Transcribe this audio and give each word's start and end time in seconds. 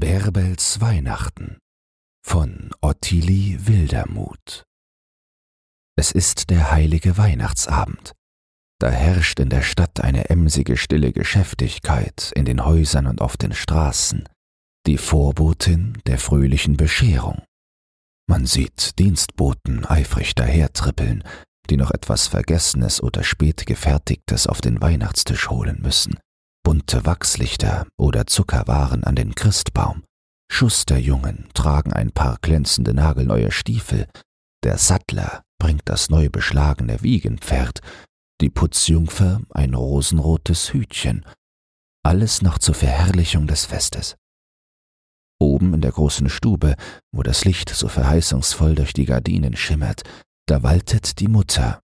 Bärbels 0.00 0.80
Weihnachten 0.80 1.58
von 2.24 2.70
Ottilie 2.82 3.66
Wildermuth 3.66 4.62
Es 5.96 6.12
ist 6.12 6.50
der 6.50 6.70
heilige 6.70 7.18
Weihnachtsabend. 7.18 8.12
Da 8.78 8.90
herrscht 8.90 9.40
in 9.40 9.48
der 9.48 9.62
Stadt 9.62 9.98
eine 9.98 10.30
emsige 10.30 10.76
stille 10.76 11.12
Geschäftigkeit 11.12 12.30
in 12.36 12.44
den 12.44 12.64
Häusern 12.64 13.08
und 13.08 13.20
auf 13.20 13.36
den 13.36 13.52
Straßen, 13.52 14.28
die 14.86 14.98
Vorbotin 14.98 15.98
der 16.06 16.20
fröhlichen 16.20 16.76
Bescherung. 16.76 17.42
Man 18.28 18.46
sieht 18.46 19.00
Dienstboten 19.00 19.84
eifrig 19.84 20.36
dahertrippeln, 20.36 21.24
die 21.70 21.76
noch 21.76 21.90
etwas 21.90 22.28
Vergessenes 22.28 23.02
oder 23.02 23.24
spät 23.24 23.66
gefertigtes 23.66 24.46
auf 24.46 24.60
den 24.60 24.80
Weihnachtstisch 24.80 25.50
holen 25.50 25.80
müssen, 25.82 26.20
bunte 26.68 27.06
Wachslichter 27.06 27.86
oder 27.96 28.26
Zuckerwaren 28.26 29.02
an 29.02 29.14
den 29.14 29.34
Christbaum. 29.34 30.04
Schusterjungen 30.52 31.48
tragen 31.54 31.94
ein 31.94 32.12
paar 32.12 32.36
glänzende 32.42 32.92
nagelneue 32.92 33.50
Stiefel, 33.52 34.06
der 34.62 34.76
Sattler 34.76 35.44
bringt 35.58 35.80
das 35.86 36.10
neu 36.10 36.28
beschlagene 36.28 37.02
Wiegenpferd, 37.02 37.80
die 38.42 38.50
Putzjungfer 38.50 39.40
ein 39.48 39.72
rosenrotes 39.72 40.74
Hütchen, 40.74 41.24
alles 42.02 42.42
noch 42.42 42.58
zur 42.58 42.74
Verherrlichung 42.74 43.46
des 43.46 43.64
Festes. 43.64 44.16
Oben 45.40 45.72
in 45.72 45.80
der 45.80 45.92
großen 45.92 46.28
Stube, 46.28 46.74
wo 47.12 47.22
das 47.22 47.46
Licht 47.46 47.70
so 47.70 47.88
verheißungsvoll 47.88 48.74
durch 48.74 48.92
die 48.92 49.06
Gardinen 49.06 49.56
schimmert, 49.56 50.02
da 50.44 50.62
waltet 50.62 51.18
die 51.18 51.28
Mutter 51.28 51.80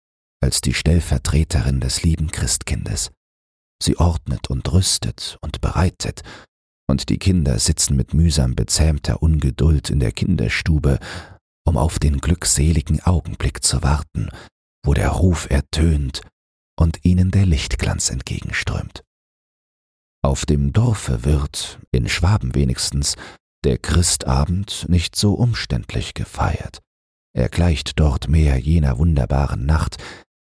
als 0.41 0.61
die 0.61 0.73
Stellvertreterin 0.73 1.81
des 1.81 2.03
lieben 2.03 2.31
Christkindes. 2.31 3.11
Sie 3.81 3.97
ordnet 3.97 4.49
und 4.49 4.71
rüstet 4.71 5.37
und 5.41 5.61
bereitet, 5.61 6.21
und 6.89 7.09
die 7.09 7.19
Kinder 7.19 7.59
sitzen 7.59 7.95
mit 7.95 8.13
mühsam 8.13 8.55
bezähmter 8.55 9.21
Ungeduld 9.21 9.89
in 9.89 9.99
der 9.99 10.11
Kinderstube, 10.11 10.99
um 11.65 11.77
auf 11.77 11.99
den 11.99 12.19
glückseligen 12.19 13.01
Augenblick 13.01 13.63
zu 13.63 13.83
warten, 13.83 14.29
wo 14.83 14.93
der 14.93 15.09
Ruf 15.09 15.49
ertönt 15.49 16.21
und 16.79 17.05
ihnen 17.05 17.29
der 17.31 17.45
Lichtglanz 17.45 18.09
entgegenströmt. 18.09 19.03
Auf 20.23 20.45
dem 20.45 20.73
Dorfe 20.73 21.23
wird, 21.23 21.79
in 21.91 22.09
Schwaben 22.09 22.55
wenigstens, 22.55 23.15
der 23.63 23.77
Christabend 23.77 24.85
nicht 24.89 25.15
so 25.15 25.33
umständlich 25.33 26.13
gefeiert. 26.13 26.79
Er 27.33 27.49
gleicht 27.49 27.99
dort 27.99 28.27
mehr 28.27 28.57
jener 28.57 28.97
wunderbaren 28.97 29.65
Nacht, 29.65 29.97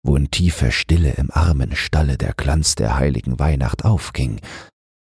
wo 0.04 0.16
in 0.16 0.30
tiefer 0.30 0.70
Stille 0.70 1.12
im 1.12 1.30
armen 1.32 1.74
Stalle 1.74 2.18
der 2.18 2.34
Glanz 2.34 2.74
der 2.74 2.96
heiligen 2.96 3.38
Weihnacht 3.38 3.84
aufging, 3.84 4.40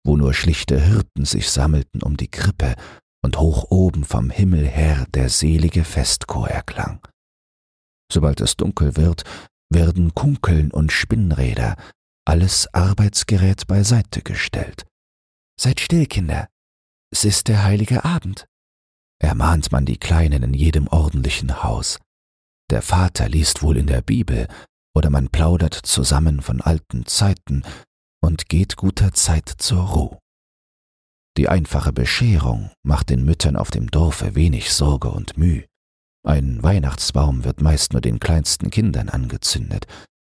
wo 0.06 0.16
nur 0.16 0.34
schlichte 0.34 0.80
Hirten 0.80 1.26
sich 1.26 1.50
sammelten 1.50 2.02
um 2.02 2.18
die 2.18 2.30
Krippe 2.30 2.76
und 3.24 3.38
hoch 3.38 3.66
oben 3.70 4.06
vom 4.06 4.30
Himmel 4.30 4.66
her 4.66 5.06
der 5.14 5.30
selige 5.30 5.84
Festchor 5.84 6.48
erklang. 6.48 7.06
Sobald 8.12 8.40
es 8.40 8.56
dunkel 8.56 8.96
wird, 8.96 9.24
werden 9.70 10.14
Kunkeln 10.14 10.72
und 10.72 10.92
Spinnräder, 10.92 11.76
alles 12.26 12.74
Arbeitsgerät 12.74 13.68
beiseite 13.68 14.22
gestellt. 14.22 14.86
Seid 15.60 15.80
still, 15.80 16.06
Kinder, 16.06 16.48
es 17.12 17.26
ist 17.26 17.48
der 17.48 17.64
heilige 17.64 18.06
Abend, 18.06 18.46
ermahnt 19.20 19.72
man 19.72 19.86
die 19.86 19.98
Kleinen 19.98 20.44
in 20.44 20.54
jedem 20.54 20.88
ordentlichen 20.88 21.64
Haus. 21.64 22.00
Der 22.70 22.82
Vater 22.82 23.28
liest 23.28 23.62
wohl 23.62 23.78
in 23.78 23.88
der 23.88 24.02
Bibel, 24.02 24.48
oder 24.96 25.10
man 25.10 25.30
plaudert 25.30 25.74
zusammen 25.74 26.42
von 26.42 26.62
alten 26.62 27.06
Zeiten 27.06 27.64
und 28.22 28.50
geht 28.50 28.78
guter 28.78 29.14
Zeit 29.14 29.50
zur 29.50 29.84
Ruhe. 29.84 30.20
Die 31.38 31.50
einfache 31.50 31.92
Bescherung 31.92 32.72
macht 32.82 33.10
den 33.10 33.26
Müttern 33.26 33.58
auf 33.58 33.70
dem 33.70 33.92
Dorfe 33.92 34.36
wenig 34.36 34.74
Sorge 34.74 35.10
und 35.10 35.38
Mühe. 35.38 35.66
Ein 36.26 36.64
Weihnachtsbaum 36.64 37.44
wird 37.44 37.62
meist 37.62 37.92
nur 37.92 38.02
den 38.02 38.20
kleinsten 38.20 38.72
Kindern 38.72 39.10
angezündet. 39.10 39.86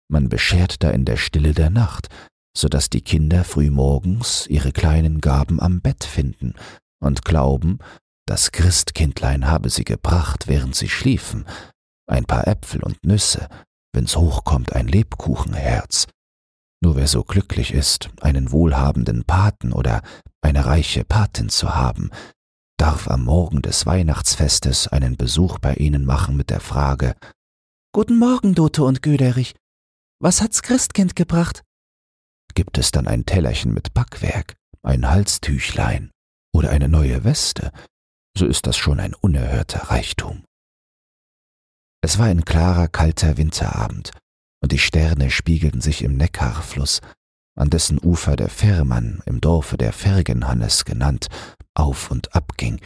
Man 0.08 0.28
beschert 0.28 0.82
da 0.82 0.90
in 0.90 1.04
der 1.04 1.16
Stille 1.16 1.54
der 1.54 1.70
Nacht, 1.70 2.08
so 2.56 2.68
dass 2.68 2.90
die 2.90 3.00
Kinder 3.00 3.44
frühmorgens 3.44 4.46
ihre 4.46 4.72
kleinen 4.72 5.20
Gaben 5.20 5.58
am 5.58 5.80
Bett 5.80 6.04
finden 6.04 6.54
und 7.00 7.24
glauben, 7.24 7.78
das 8.26 8.52
Christkindlein 8.52 9.46
habe 9.46 9.70
sie 9.70 9.84
gebracht, 9.84 10.46
während 10.46 10.76
sie 10.76 10.88
schliefen, 10.88 11.46
ein 12.06 12.26
paar 12.26 12.46
Äpfel 12.46 12.82
und 12.82 13.02
Nüsse, 13.04 13.48
wenn's 13.92 14.16
hochkommt 14.16 14.74
ein 14.74 14.88
Lebkuchenherz. 14.88 16.06
Nur 16.82 16.96
wer 16.96 17.06
so 17.06 17.24
glücklich 17.24 17.72
ist, 17.72 18.10
einen 18.20 18.52
wohlhabenden 18.52 19.24
Paten 19.24 19.72
oder 19.72 20.02
eine 20.40 20.64
reiche 20.64 21.04
Patin 21.04 21.48
zu 21.48 21.74
haben, 21.74 22.10
darf 22.78 23.08
am 23.08 23.24
Morgen 23.24 23.60
des 23.60 23.84
Weihnachtsfestes 23.84 24.88
einen 24.88 25.16
Besuch 25.16 25.58
bei 25.58 25.74
ihnen 25.74 26.04
machen 26.04 26.36
mit 26.36 26.50
der 26.50 26.60
Frage 26.60 27.14
Guten 27.92 28.18
Morgen, 28.18 28.54
Dote 28.54 28.84
und 28.84 29.02
Göderich. 29.02 29.54
Was 30.20 30.40
hat's 30.40 30.62
Christkind 30.62 31.16
gebracht? 31.16 31.62
Gibt 32.54 32.78
es 32.78 32.92
dann 32.92 33.06
ein 33.06 33.26
Tellerchen 33.26 33.74
mit 33.74 33.94
Backwerk, 33.94 34.54
ein 34.82 35.08
Halstüchlein 35.10 36.10
oder 36.52 36.70
eine 36.70 36.88
neue 36.88 37.24
Weste, 37.24 37.72
so 38.36 38.46
ist 38.46 38.66
das 38.66 38.76
schon 38.76 39.00
ein 39.00 39.14
unerhörter 39.14 39.90
Reichtum. 39.90 40.44
Es 42.02 42.18
war 42.18 42.26
ein 42.26 42.44
klarer, 42.44 42.88
kalter 42.88 43.36
Winterabend, 43.36 44.12
und 44.62 44.72
die 44.72 44.78
Sterne 44.78 45.30
spiegelten 45.30 45.80
sich 45.80 46.02
im 46.02 46.16
Neckarfluss, 46.16 47.00
an 47.58 47.70
dessen 47.70 47.98
Ufer 48.02 48.36
der 48.36 48.48
Fährmann 48.48 49.22
im 49.26 49.40
Dorfe 49.40 49.76
der 49.76 49.92
Fergenhannes 49.92 50.84
genannt 50.84 51.28
auf 51.74 52.10
und 52.10 52.34
ab 52.34 52.56
ging, 52.56 52.80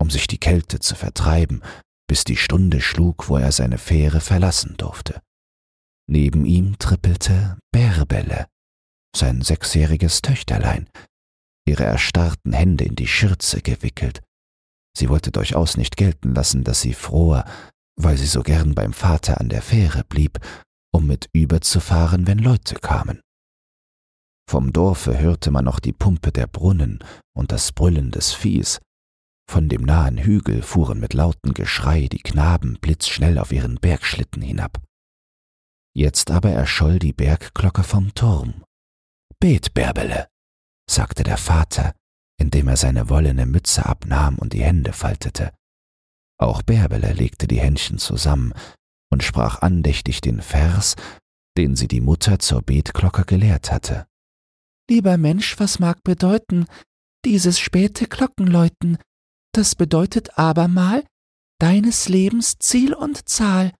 um 0.00 0.10
sich 0.10 0.26
die 0.26 0.38
Kälte 0.38 0.80
zu 0.80 0.94
vertreiben, 0.94 1.62
bis 2.08 2.24
die 2.24 2.36
Stunde 2.36 2.80
schlug, 2.80 3.28
wo 3.28 3.36
er 3.36 3.52
seine 3.52 3.78
Fähre 3.78 4.20
verlassen 4.20 4.76
durfte. 4.76 5.20
Neben 6.10 6.46
ihm 6.46 6.78
trippelte 6.78 7.58
Bärbele, 7.70 8.46
sein 9.14 9.42
sechsjähriges 9.42 10.22
Töchterlein, 10.22 10.88
ihre 11.66 11.84
erstarrten 11.84 12.52
Hände 12.52 12.84
in 12.84 12.96
die 12.96 13.06
Schürze 13.06 13.60
gewickelt. 13.60 14.22
Sie 14.96 15.08
wollte 15.08 15.30
durchaus 15.30 15.76
nicht 15.76 15.96
gelten 15.96 16.34
lassen, 16.34 16.64
dass 16.64 16.80
sie 16.80 16.94
froher, 16.94 17.44
weil 17.98 18.16
sie 18.16 18.26
so 18.26 18.42
gern 18.42 18.74
beim 18.74 18.92
Vater 18.92 19.40
an 19.40 19.48
der 19.48 19.62
Fähre 19.62 20.04
blieb, 20.04 20.38
um 20.92 21.06
mit 21.06 21.28
überzufahren, 21.32 22.26
wenn 22.26 22.38
Leute 22.38 22.76
kamen. 22.76 23.20
Vom 24.48 24.72
Dorfe 24.72 25.18
hörte 25.18 25.50
man 25.50 25.66
noch 25.66 25.78
die 25.78 25.92
Pumpe 25.92 26.32
der 26.32 26.46
Brunnen 26.46 27.00
und 27.36 27.52
das 27.52 27.72
Brüllen 27.72 28.10
des 28.10 28.32
Viehs. 28.32 28.80
Von 29.50 29.68
dem 29.68 29.82
nahen 29.82 30.18
Hügel 30.18 30.62
fuhren 30.62 31.00
mit 31.00 31.12
lautem 31.12 31.52
Geschrei 31.54 32.06
die 32.06 32.22
Knaben 32.22 32.78
blitzschnell 32.80 33.38
auf 33.38 33.52
ihren 33.52 33.76
Bergschlitten 33.76 34.42
hinab. 34.42 34.80
Jetzt 35.94 36.30
aber 36.30 36.50
erscholl 36.50 36.98
die 36.98 37.12
Bergglocke 37.12 37.82
vom 37.82 38.14
Turm. 38.14 38.62
Bet, 39.40 39.74
Bärbele, 39.74 40.28
sagte 40.88 41.24
der 41.24 41.36
Vater, 41.36 41.94
indem 42.38 42.68
er 42.68 42.76
seine 42.76 43.10
wollene 43.10 43.46
Mütze 43.46 43.84
abnahm 43.84 44.36
und 44.36 44.52
die 44.52 44.62
Hände 44.62 44.92
faltete. 44.92 45.52
Auch 46.38 46.62
Bärbele 46.62 47.12
legte 47.12 47.46
die 47.48 47.60
Händchen 47.60 47.98
zusammen 47.98 48.54
und 49.10 49.22
sprach 49.22 49.60
andächtig 49.60 50.20
den 50.20 50.40
Vers, 50.40 50.96
den 51.56 51.74
sie 51.76 51.88
die 51.88 52.00
Mutter 52.00 52.38
zur 52.38 52.62
Betglocke 52.62 53.24
gelehrt 53.24 53.72
hatte. 53.72 54.06
Lieber 54.88 55.18
Mensch, 55.18 55.58
was 55.58 55.78
mag 55.78 56.02
bedeuten 56.04 56.66
dieses 57.24 57.58
späte 57.58 58.06
Glockenläuten? 58.06 58.98
Das 59.52 59.74
bedeutet 59.74 60.38
abermal 60.38 61.04
deines 61.58 62.08
Lebens 62.08 62.58
Ziel 62.58 62.94
und 62.94 63.28
Zahl. 63.28 63.72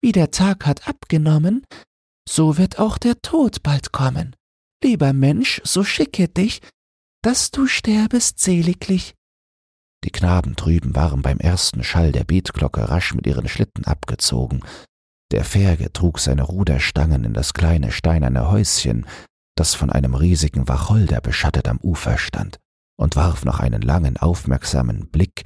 Wie 0.00 0.12
der 0.12 0.30
Tag 0.30 0.66
hat 0.66 0.88
abgenommen, 0.88 1.64
so 2.28 2.56
wird 2.56 2.78
auch 2.78 2.98
der 2.98 3.20
Tod 3.20 3.62
bald 3.62 3.92
kommen. 3.92 4.34
Lieber 4.82 5.12
Mensch, 5.12 5.60
so 5.64 5.84
schicke 5.84 6.28
dich, 6.28 6.60
dass 7.22 7.50
du 7.50 7.66
sterbest 7.66 8.40
seliglich. 8.40 9.14
Die 10.04 10.10
Knaben 10.10 10.56
drüben 10.56 10.94
waren 10.94 11.22
beim 11.22 11.38
ersten 11.38 11.84
Schall 11.84 12.12
der 12.12 12.24
Betglocke 12.24 12.88
rasch 12.88 13.14
mit 13.14 13.26
ihren 13.26 13.48
Schlitten 13.48 13.84
abgezogen. 13.84 14.60
Der 15.30 15.44
Ferge 15.44 15.92
trug 15.92 16.18
seine 16.18 16.42
Ruderstangen 16.42 17.24
in 17.24 17.34
das 17.34 17.54
kleine 17.54 17.92
steinerne 17.92 18.50
Häuschen, 18.50 19.06
das 19.56 19.74
von 19.74 19.90
einem 19.90 20.14
riesigen 20.14 20.68
Wacholder 20.68 21.20
beschattet 21.20 21.68
am 21.68 21.78
Ufer 21.78 22.18
stand, 22.18 22.58
und 22.98 23.16
warf 23.16 23.44
noch 23.44 23.60
einen 23.60 23.82
langen, 23.82 24.16
aufmerksamen 24.16 25.08
Blick 25.08 25.44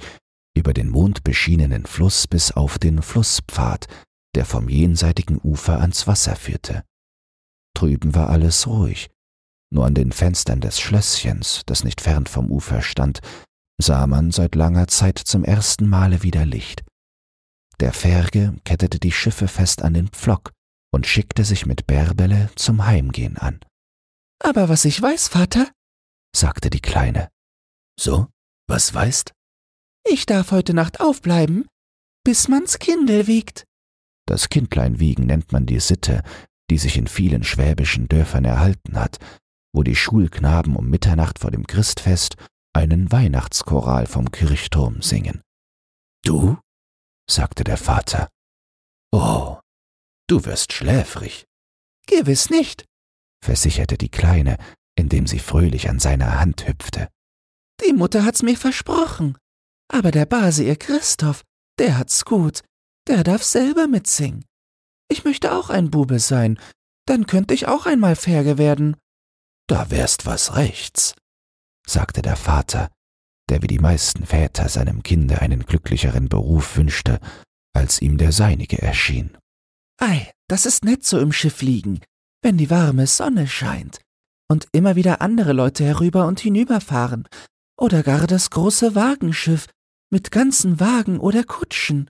über 0.57 0.73
den 0.73 0.89
mondbeschienenen 0.89 1.85
Fluss 1.85 2.27
bis 2.27 2.51
auf 2.51 2.79
den 2.79 3.01
Flusspfad, 3.01 3.87
der 4.35 4.45
vom 4.45 4.69
jenseitigen 4.69 5.39
Ufer 5.41 5.79
ans 5.79 6.07
Wasser 6.07 6.35
führte. 6.35 6.83
Drüben 7.75 8.15
war 8.15 8.29
alles 8.29 8.65
ruhig, 8.65 9.09
nur 9.71 9.85
an 9.85 9.93
den 9.93 10.11
Fenstern 10.11 10.61
des 10.61 10.79
Schlösschens, 10.79 11.61
das 11.65 11.83
nicht 11.83 12.01
fern 12.01 12.25
vom 12.25 12.51
Ufer 12.51 12.81
stand, 12.81 13.19
sah 13.81 14.07
man 14.07 14.31
seit 14.31 14.55
langer 14.55 14.87
Zeit 14.87 15.19
zum 15.19 15.43
ersten 15.43 15.87
Male 15.87 16.23
wieder 16.23 16.45
Licht. 16.45 16.83
Der 17.79 17.93
Ferge 17.93 18.55
kettete 18.65 18.99
die 18.99 19.11
Schiffe 19.11 19.47
fest 19.47 19.81
an 19.83 19.93
den 19.93 20.07
Pflock 20.07 20.51
und 20.91 21.05
schickte 21.05 21.43
sich 21.43 21.65
mit 21.65 21.85
Bärbele 21.85 22.49
zum 22.55 22.85
Heimgehen 22.85 23.37
an. 23.37 23.59
Aber 24.43 24.69
was 24.69 24.85
ich 24.85 25.01
weiß, 25.01 25.27
Vater, 25.27 25.69
sagte 26.35 26.69
die 26.69 26.81
Kleine. 26.81 27.29
So? 27.99 28.27
Was 28.67 28.93
weißt? 28.93 29.33
Ich 30.09 30.25
darf 30.25 30.51
heute 30.51 30.73
Nacht 30.73 30.99
aufbleiben, 30.99 31.67
bis 32.23 32.47
man's 32.47 32.79
Kindel 32.79 33.27
wiegt. 33.27 33.65
Das 34.27 34.49
Kindlein 34.49 34.99
wiegen 34.99 35.25
nennt 35.25 35.51
man 35.51 35.65
die 35.65 35.79
Sitte, 35.79 36.23
die 36.69 36.77
sich 36.77 36.97
in 36.97 37.07
vielen 37.07 37.43
schwäbischen 37.43 38.09
Dörfern 38.09 38.43
erhalten 38.43 38.99
hat, 38.99 39.19
wo 39.73 39.83
die 39.83 39.95
Schulknaben 39.95 40.75
um 40.75 40.89
Mitternacht 40.89 41.39
vor 41.39 41.51
dem 41.51 41.65
Christfest 41.65 42.35
einen 42.77 43.11
Weihnachtschoral 43.11 44.05
vom 44.05 44.31
Kirchturm 44.31 45.01
singen. 45.01 45.41
Du? 46.23 46.57
sagte 47.29 47.63
der 47.63 47.77
Vater. 47.77 48.29
Oh, 49.11 49.59
du 50.27 50.45
wirst 50.45 50.73
schläfrig. 50.73 51.45
Gewiss 52.05 52.49
nicht, 52.49 52.85
versicherte 53.43 53.97
die 53.97 54.09
Kleine, 54.09 54.57
indem 54.95 55.25
sie 55.25 55.39
fröhlich 55.39 55.89
an 55.89 55.99
seiner 55.99 56.39
Hand 56.39 56.67
hüpfte. 56.67 57.09
Die 57.83 57.93
Mutter 57.93 58.23
hat's 58.23 58.43
mir 58.43 58.57
versprochen. 58.57 59.37
Aber 59.91 60.11
der 60.11 60.25
Base, 60.25 60.63
ihr 60.63 60.75
Christoph, 60.75 61.43
der 61.79 61.97
hat's 61.97 62.25
gut. 62.25 62.61
Der 63.07 63.23
darf 63.23 63.43
selber 63.43 63.87
mitsingen. 63.87 64.45
Ich 65.09 65.23
möchte 65.23 65.53
auch 65.53 65.69
ein 65.69 65.89
Bube 65.89 66.19
sein. 66.19 66.59
Dann 67.05 67.25
könnte 67.25 67.53
ich 67.53 67.67
auch 67.67 67.85
einmal 67.85 68.15
Ferge 68.15 68.57
werden. 68.57 68.97
Da 69.67 69.89
wärst 69.89 70.25
was 70.25 70.55
rechts, 70.55 71.15
sagte 71.87 72.21
der 72.21 72.35
Vater, 72.35 72.89
der 73.49 73.61
wie 73.61 73.67
die 73.67 73.79
meisten 73.79 74.25
Väter 74.25 74.69
seinem 74.69 75.03
Kinde 75.03 75.41
einen 75.41 75.65
glücklicheren 75.65 76.29
Beruf 76.29 76.77
wünschte, 76.77 77.19
als 77.73 78.01
ihm 78.01 78.17
der 78.17 78.31
seinige 78.31 78.81
erschien. 78.81 79.37
Ei, 79.99 80.31
das 80.47 80.65
ist 80.65 80.83
nett 80.83 81.05
so 81.05 81.19
im 81.19 81.31
Schiff 81.31 81.61
liegen, 81.61 82.01
wenn 82.43 82.57
die 82.57 82.69
warme 82.69 83.07
Sonne 83.07 83.47
scheint 83.47 83.99
und 84.49 84.67
immer 84.71 84.95
wieder 84.95 85.21
andere 85.21 85.53
Leute 85.53 85.83
herüber 85.83 86.27
und 86.27 86.39
hinüberfahren, 86.39 87.27
oder 87.79 88.01
gar 88.03 88.27
das 88.27 88.49
große 88.49 88.95
Wagenschiff 88.95 89.67
mit 90.09 90.31
ganzen 90.31 90.79
Wagen 90.79 91.19
oder 91.19 91.43
Kutschen. 91.43 92.09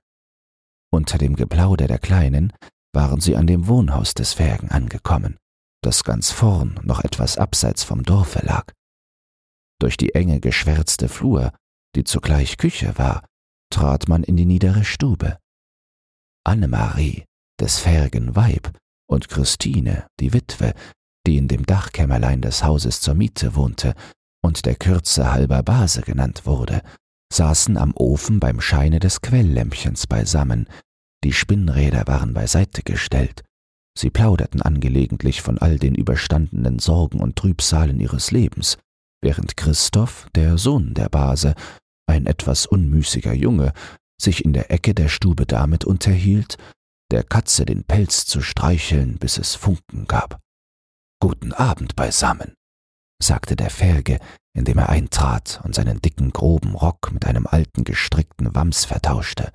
Unter 0.92 1.18
dem 1.18 1.36
Geplauder 1.36 1.88
der 1.88 2.00
Kleinen 2.00 2.54
waren 2.94 3.20
sie 3.20 3.36
an 3.36 3.48
dem 3.48 3.68
Wohnhaus 3.68 4.14
des 4.14 4.34
Fergen 4.34 4.70
angekommen, 4.70 5.38
das 5.82 6.04
ganz 6.04 6.32
vorn 6.32 6.80
noch 6.84 7.04
etwas 7.04 7.38
abseits 7.38 7.84
vom 7.84 8.04
Dorfe 8.04 8.46
lag. 8.46 8.72
Durch 9.80 9.98
die 9.98 10.16
enge 10.16 10.40
geschwärzte 10.40 11.10
Flur, 11.10 11.52
die 11.96 12.04
zugleich 12.04 12.58
Küche 12.58 12.98
war, 12.98 13.26
trat 13.72 14.08
man 14.08 14.24
in 14.24 14.38
die 14.38 14.46
niedere 14.46 14.84
Stube. 14.84 15.38
Annemarie, 16.44 17.26
des 17.60 17.80
Fergen 17.80 18.36
Weib, 18.36 18.72
und 19.10 19.30
Christine, 19.30 20.08
die 20.20 20.34
Witwe, 20.34 20.74
die 21.26 21.38
in 21.38 21.48
dem 21.48 21.66
Dachkämmerlein 21.66 22.42
des 22.42 22.64
Hauses 22.64 23.02
zur 23.02 23.16
Miete 23.16 23.56
wohnte 23.56 23.94
und 24.44 24.66
der 24.66 24.76
Kürze 24.76 25.32
halber 25.32 25.64
Base 25.64 26.02
genannt 26.02 26.46
wurde, 26.46 26.82
saßen 27.34 27.78
am 27.78 27.94
Ofen 27.96 28.40
beim 28.40 28.62
Scheine 28.62 29.00
des 29.00 29.22
Quelllämpchens 29.22 30.08
beisammen, 30.08 30.68
die 31.24 31.34
Spinnräder 31.34 32.08
waren 32.08 32.34
beiseite 32.34 32.84
gestellt, 32.84 33.44
sie 33.98 34.10
plauderten 34.10 34.62
angelegentlich 34.62 35.42
von 35.42 35.58
all 35.58 35.80
den 35.80 35.96
überstandenen 35.96 36.80
Sorgen 36.80 37.20
und 37.20 37.36
Trübsalen 37.36 38.00
ihres 38.00 38.32
Lebens, 38.32 38.78
während 39.22 39.58
Christoph, 39.58 40.28
der 40.36 40.58
Sohn 40.58 40.94
der 40.94 41.10
Base, 41.10 41.56
ein 42.08 42.26
etwas 42.26 42.66
unmüßiger 42.66 43.34
Junge, 43.34 43.74
sich 44.20 44.44
in 44.44 44.54
der 44.54 44.72
Ecke 44.72 44.94
der 44.94 45.10
Stube 45.10 45.46
damit 45.46 45.86
unterhielt, 45.86 46.58
der 47.12 47.24
Katze 47.24 47.66
den 47.66 47.84
Pelz 47.84 48.26
zu 48.26 48.42
streicheln, 48.42 49.18
bis 49.18 49.38
es 49.38 49.56
Funken 49.56 50.08
gab. 50.08 50.40
Guten 51.22 51.54
Abend 51.54 51.96
beisammen, 51.96 52.54
sagte 53.22 53.56
der 53.56 53.70
Felge, 53.70 54.20
indem 54.54 54.80
er 54.80 54.90
eintrat 54.90 55.62
und 55.64 55.76
seinen 55.76 56.02
dicken, 56.02 56.32
groben 56.32 56.76
Rock 56.76 57.12
mit 57.12 57.26
einem 57.26 57.48
alten, 57.48 57.84
gestrickten 57.84 58.54
Wams 58.56 58.86
vertauschte. 58.86 59.52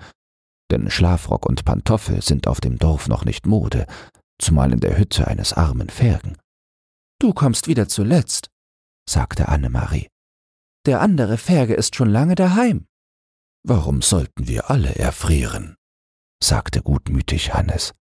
Denn 0.70 0.90
Schlafrock 0.90 1.44
und 1.46 1.64
Pantoffel 1.64 2.22
sind 2.22 2.46
auf 2.46 2.60
dem 2.60 2.78
Dorf 2.78 3.08
noch 3.08 3.24
nicht 3.24 3.46
Mode, 3.46 3.86
zumal 4.40 4.72
in 4.72 4.80
der 4.80 4.96
Hütte 4.96 5.26
eines 5.26 5.52
armen 5.52 5.90
Fergen. 5.90 6.38
Du 7.20 7.32
kommst 7.34 7.68
wieder 7.68 7.88
zuletzt, 7.88 8.48
sagte 9.08 9.48
Annemarie. 9.48 10.08
Der 10.86 11.00
andere 11.00 11.38
Ferge 11.38 11.74
ist 11.74 11.94
schon 11.96 12.10
lange 12.10 12.34
daheim. 12.34 12.86
Warum 13.64 14.02
sollten 14.02 14.48
wir 14.48 14.70
alle 14.70 14.94
erfrieren? 14.96 15.76
sagte 16.42 16.82
gutmütig 16.82 17.54
Hannes. 17.54 17.94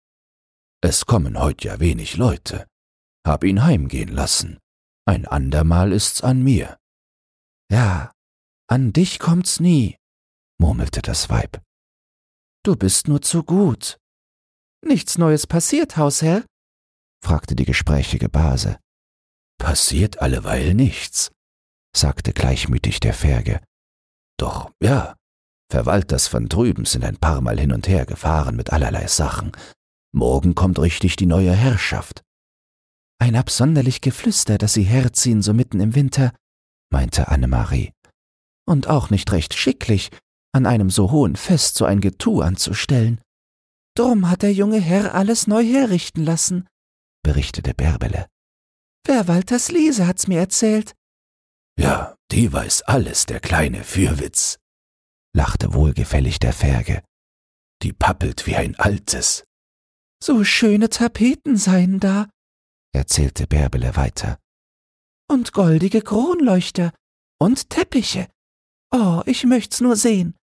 Es 0.82 1.06
kommen 1.06 1.38
heut 1.38 1.64
ja 1.64 1.80
wenig 1.82 2.16
Leute. 2.16 2.66
Hab 3.28 3.44
ihn 3.44 3.64
heimgehen 3.64 4.10
lassen. 4.10 4.60
Ein 5.06 5.26
andermal 5.26 5.92
ist's 5.92 6.22
an 6.22 6.42
mir. 6.42 6.78
Ja, 7.70 8.14
an 8.68 8.94
dich 8.94 9.20
kommt's 9.20 9.60
nie, 9.60 9.98
murmelte 10.60 11.02
das 11.02 11.30
Weib. 11.30 11.62
Du 12.64 12.76
bist 12.76 13.08
nur 13.08 13.22
zu 13.22 13.44
gut. 13.44 13.98
Nichts 14.86 15.18
Neues 15.18 15.48
passiert, 15.48 15.98
Hausherr? 15.98 16.46
fragte 17.24 17.56
die 17.56 17.66
gesprächige 17.66 18.30
Base. 18.30 18.80
Passiert 19.60 20.20
alleweil 20.20 20.74
nichts, 20.74 21.32
sagte 21.96 22.34
gleichmütig 22.34 23.00
der 23.00 23.14
Ferge. 23.14 23.62
Doch 24.38 24.72
ja, 24.82 25.16
Verwalters 25.72 26.28
von 26.28 26.48
drüben 26.50 26.86
sind 26.86 27.06
ein 27.06 27.18
paar 27.18 27.42
Mal 27.42 27.60
hin 27.60 27.72
und 27.72 27.88
her 27.88 28.06
gefahren 28.06 28.56
mit 28.56 28.74
allerlei 28.74 29.06
Sachen. 29.08 29.52
Morgen 30.12 30.56
kommt 30.56 30.80
richtig 30.80 31.16
die 31.18 31.28
neue 31.28 31.54
Herrschaft. 31.54 32.24
Ein 33.20 33.36
absonderlich 33.36 34.02
Geflüster, 34.02 34.58
dass 34.58 34.74
sie 34.74 34.84
herziehen 34.84 35.44
so 35.44 35.54
mitten 35.54 35.80
im 35.80 35.94
Winter, 35.94 36.34
meinte 36.92 37.28
Annemarie. 37.28 37.92
Und 38.66 38.88
auch 38.88 39.10
nicht 39.12 39.32
recht 39.32 39.54
schicklich, 39.54 40.10
an 40.52 40.66
einem 40.66 40.90
so 40.90 41.12
hohen 41.12 41.36
Fest 41.36 41.76
so 41.76 41.86
ein 41.86 42.02
Getue 42.02 42.44
anzustellen. 42.44 43.22
Drum 43.96 44.30
hat 44.30 44.42
der 44.42 44.54
junge 44.54 44.80
Herr 44.80 45.14
alles 45.14 45.46
neu 45.46 45.64
herrichten 45.64 46.24
lassen, 46.24 46.68
berichtete 47.24 47.74
Bärbele. 47.74 48.28
Wer 49.10 49.28
Walters 49.28 49.72
Liese 49.72 50.06
hat's 50.06 50.28
mir 50.28 50.38
erzählt. 50.38 50.94
Ja, 51.80 52.16
die 52.32 52.54
weiß 52.54 52.84
alles, 52.84 53.26
der 53.26 53.40
kleine 53.40 53.84
Fürwitz, 53.84 54.60
lachte 55.36 55.74
wohlgefällig 55.74 56.38
der 56.38 56.54
Ferge. 56.54 57.02
Die 57.82 57.92
pappelt 57.92 58.46
wie 58.46 58.56
ein 58.56 58.76
altes. 58.76 59.46
So 60.24 60.44
schöne 60.44 60.90
Tapeten 60.90 61.58
seien 61.58 62.00
da, 62.00 62.30
erzählte 62.94 63.48
Bärbele 63.48 63.96
weiter. 63.96 64.38
Und 65.28 65.54
goldige 65.54 66.04
Kronleuchter 66.04 66.94
und 67.40 67.72
Teppiche. 67.72 68.28
Oh, 68.92 69.24
ich 69.26 69.44
möcht's 69.44 69.82
nur 69.82 69.96
sehen. 69.96 70.36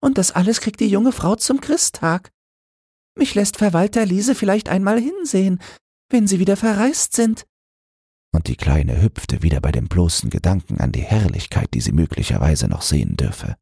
Und 0.00 0.16
das 0.16 0.30
alles 0.30 0.60
kriegt 0.60 0.78
die 0.78 0.88
junge 0.88 1.10
Frau 1.10 1.34
zum 1.34 1.60
Christtag. 1.60 2.30
Mich 3.18 3.34
lässt 3.34 3.56
Verwalter 3.56 4.06
Liese 4.06 4.36
vielleicht 4.36 4.68
einmal 4.68 5.00
hinsehen, 5.00 5.60
wenn 6.08 6.28
sie 6.28 6.38
wieder 6.38 6.56
verreist 6.56 7.12
sind. 7.12 7.46
Und 8.36 8.48
die 8.48 8.56
Kleine 8.56 9.00
hüpfte 9.00 9.42
wieder 9.42 9.62
bei 9.62 9.72
dem 9.72 9.88
bloßen 9.88 10.28
Gedanken 10.28 10.78
an 10.78 10.92
die 10.92 11.00
Herrlichkeit, 11.00 11.72
die 11.72 11.80
sie 11.80 11.92
möglicherweise 11.92 12.68
noch 12.68 12.82
sehen 12.82 13.16
dürfe. 13.16 13.56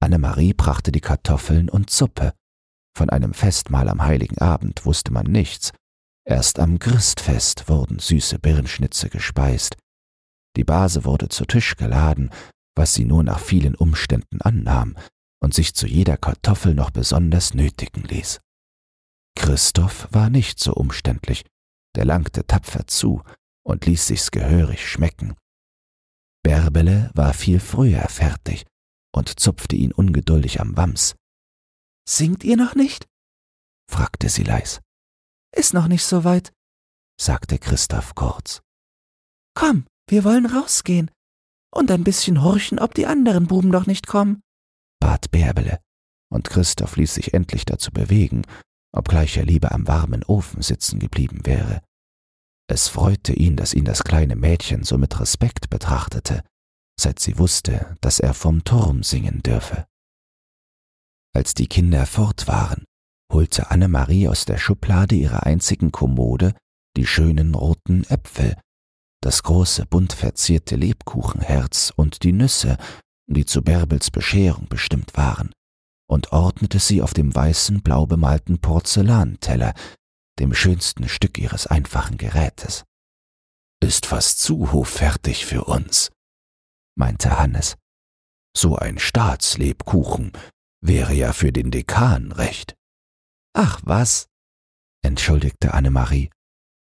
Annemarie 0.00 0.54
brachte 0.54 0.90
die 0.90 1.02
Kartoffeln 1.02 1.68
und 1.68 1.90
Suppe. 1.90 2.32
Von 2.96 3.10
einem 3.10 3.34
Festmahl 3.34 3.90
am 3.90 4.00
heiligen 4.02 4.38
Abend 4.38 4.86
wusste 4.86 5.12
man 5.12 5.26
nichts. 5.26 5.72
Erst 6.24 6.60
am 6.60 6.78
Christfest 6.78 7.68
wurden 7.68 7.98
süße 7.98 8.38
Birnschnitze 8.38 9.10
gespeist. 9.10 9.76
Die 10.56 10.64
Base 10.64 11.04
wurde 11.04 11.28
zu 11.28 11.44
Tisch 11.44 11.76
geladen, 11.76 12.30
was 12.74 12.94
sie 12.94 13.04
nur 13.04 13.22
nach 13.22 13.38
vielen 13.38 13.74
Umständen 13.74 14.40
annahm 14.40 14.96
und 15.42 15.52
sich 15.52 15.74
zu 15.74 15.86
jeder 15.86 16.16
Kartoffel 16.16 16.74
noch 16.74 16.90
besonders 16.90 17.52
nötigen 17.52 18.04
ließ. 18.04 18.40
Christoph 19.36 20.08
war 20.10 20.30
nicht 20.30 20.58
so 20.58 20.72
umständlich, 20.72 21.44
der 21.96 22.06
langte 22.06 22.46
tapfer 22.46 22.86
zu 22.86 23.22
und 23.68 23.84
ließ 23.84 24.06
sich's 24.06 24.30
gehörig 24.30 24.88
schmecken. 24.88 25.36
Bärbele 26.42 27.10
war 27.14 27.34
viel 27.34 27.60
früher 27.60 28.08
fertig 28.08 28.64
und 29.14 29.38
zupfte 29.38 29.76
ihn 29.76 29.92
ungeduldig 29.92 30.60
am 30.60 30.76
Wams. 30.76 31.16
Singt 32.08 32.44
ihr 32.44 32.56
noch 32.56 32.74
nicht? 32.74 33.06
fragte 33.90 34.30
sie 34.30 34.44
leis. 34.44 34.80
Ist 35.54 35.74
noch 35.74 35.88
nicht 35.88 36.04
so 36.04 36.24
weit, 36.24 36.52
sagte 37.20 37.58
Christoph 37.58 38.14
kurz. 38.14 38.62
Komm, 39.54 39.86
wir 40.08 40.24
wollen 40.24 40.46
rausgehen 40.46 41.10
und 41.70 41.90
ein 41.90 42.04
bisschen 42.04 42.42
horchen, 42.42 42.78
ob 42.78 42.94
die 42.94 43.06
anderen 43.06 43.46
Buben 43.46 43.72
doch 43.72 43.86
nicht 43.86 44.06
kommen, 44.06 44.40
bat 45.00 45.30
Bärbele, 45.30 45.80
und 46.30 46.48
Christoph 46.48 46.96
ließ 46.96 47.14
sich 47.14 47.34
endlich 47.34 47.64
dazu 47.64 47.90
bewegen, 47.90 48.42
obgleich 48.92 49.36
er 49.36 49.44
lieber 49.44 49.72
am 49.72 49.86
warmen 49.86 50.24
Ofen 50.24 50.62
sitzen 50.62 50.98
geblieben 50.98 51.44
wäre. 51.44 51.82
Es 52.70 52.88
freute 52.88 53.32
ihn, 53.32 53.56
dass 53.56 53.74
ihn 53.74 53.84
das 53.84 54.04
kleine 54.04 54.36
Mädchen 54.36 54.84
so 54.84 54.98
mit 54.98 55.18
Respekt 55.18 55.70
betrachtete, 55.70 56.44
seit 57.00 57.18
sie 57.18 57.38
wusste, 57.38 57.96
dass 58.00 58.20
er 58.20 58.34
vom 58.34 58.62
Turm 58.64 59.02
singen 59.02 59.42
dürfe. 59.42 59.86
Als 61.34 61.54
die 61.54 61.66
Kinder 61.66 62.04
fort 62.06 62.46
waren, 62.46 62.84
holte 63.32 63.70
Annemarie 63.70 64.28
aus 64.28 64.44
der 64.44 64.58
Schublade 64.58 65.14
ihrer 65.14 65.44
einzigen 65.44 65.92
Kommode 65.92 66.54
die 66.96 67.06
schönen 67.06 67.54
roten 67.54 68.04
Äpfel, 68.04 68.56
das 69.20 69.42
große 69.42 69.86
bunt 69.86 70.12
verzierte 70.12 70.76
Lebkuchenherz 70.76 71.92
und 71.96 72.22
die 72.22 72.32
Nüsse, 72.32 72.76
die 73.28 73.44
zu 73.44 73.62
Bärbels 73.62 74.10
Bescherung 74.10 74.68
bestimmt 74.68 75.16
waren, 75.16 75.52
und 76.08 76.32
ordnete 76.32 76.78
sie 76.78 77.02
auf 77.02 77.14
dem 77.14 77.34
weißen, 77.34 77.82
blau 77.82 78.06
bemalten 78.06 78.58
Porzellanteller, 78.58 79.74
dem 80.38 80.54
schönsten 80.54 81.08
Stück 81.08 81.38
ihres 81.38 81.66
einfachen 81.66 82.16
Gerätes. 82.16 82.84
Ist 83.80 84.06
fast 84.06 84.40
zu 84.40 84.72
hochfertig 84.72 85.46
für 85.46 85.64
uns, 85.64 86.10
meinte 86.96 87.38
Hannes. 87.38 87.76
So 88.56 88.76
ein 88.76 88.98
Staatslebkuchen 88.98 90.32
wäre 90.80 91.12
ja 91.12 91.32
für 91.32 91.52
den 91.52 91.70
Dekan 91.70 92.32
recht. 92.32 92.74
Ach 93.54 93.80
was, 93.84 94.26
entschuldigte 95.02 95.74
Annemarie. 95.74 96.30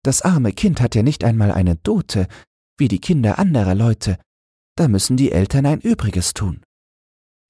Das 0.02 0.22
arme 0.22 0.52
Kind 0.52 0.80
hat 0.80 0.94
ja 0.94 1.02
nicht 1.02 1.24
einmal 1.24 1.52
eine 1.52 1.76
Dote, 1.76 2.26
wie 2.78 2.88
die 2.88 3.00
Kinder 3.00 3.38
anderer 3.38 3.74
Leute. 3.74 4.18
Da 4.76 4.88
müssen 4.88 5.16
die 5.16 5.32
Eltern 5.32 5.66
ein 5.66 5.80
Übriges 5.80 6.32
tun. 6.32 6.62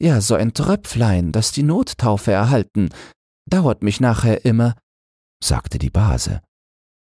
Ja, 0.00 0.20
so 0.20 0.34
ein 0.34 0.54
Tröpflein, 0.54 1.30
das 1.30 1.52
die 1.52 1.62
Nottaufe 1.62 2.32
erhalten, 2.32 2.88
dauert 3.46 3.82
mich 3.82 4.00
nachher 4.00 4.44
immer, 4.44 4.74
sagte 5.42 5.78
die 5.78 5.90
Base, 5.90 6.40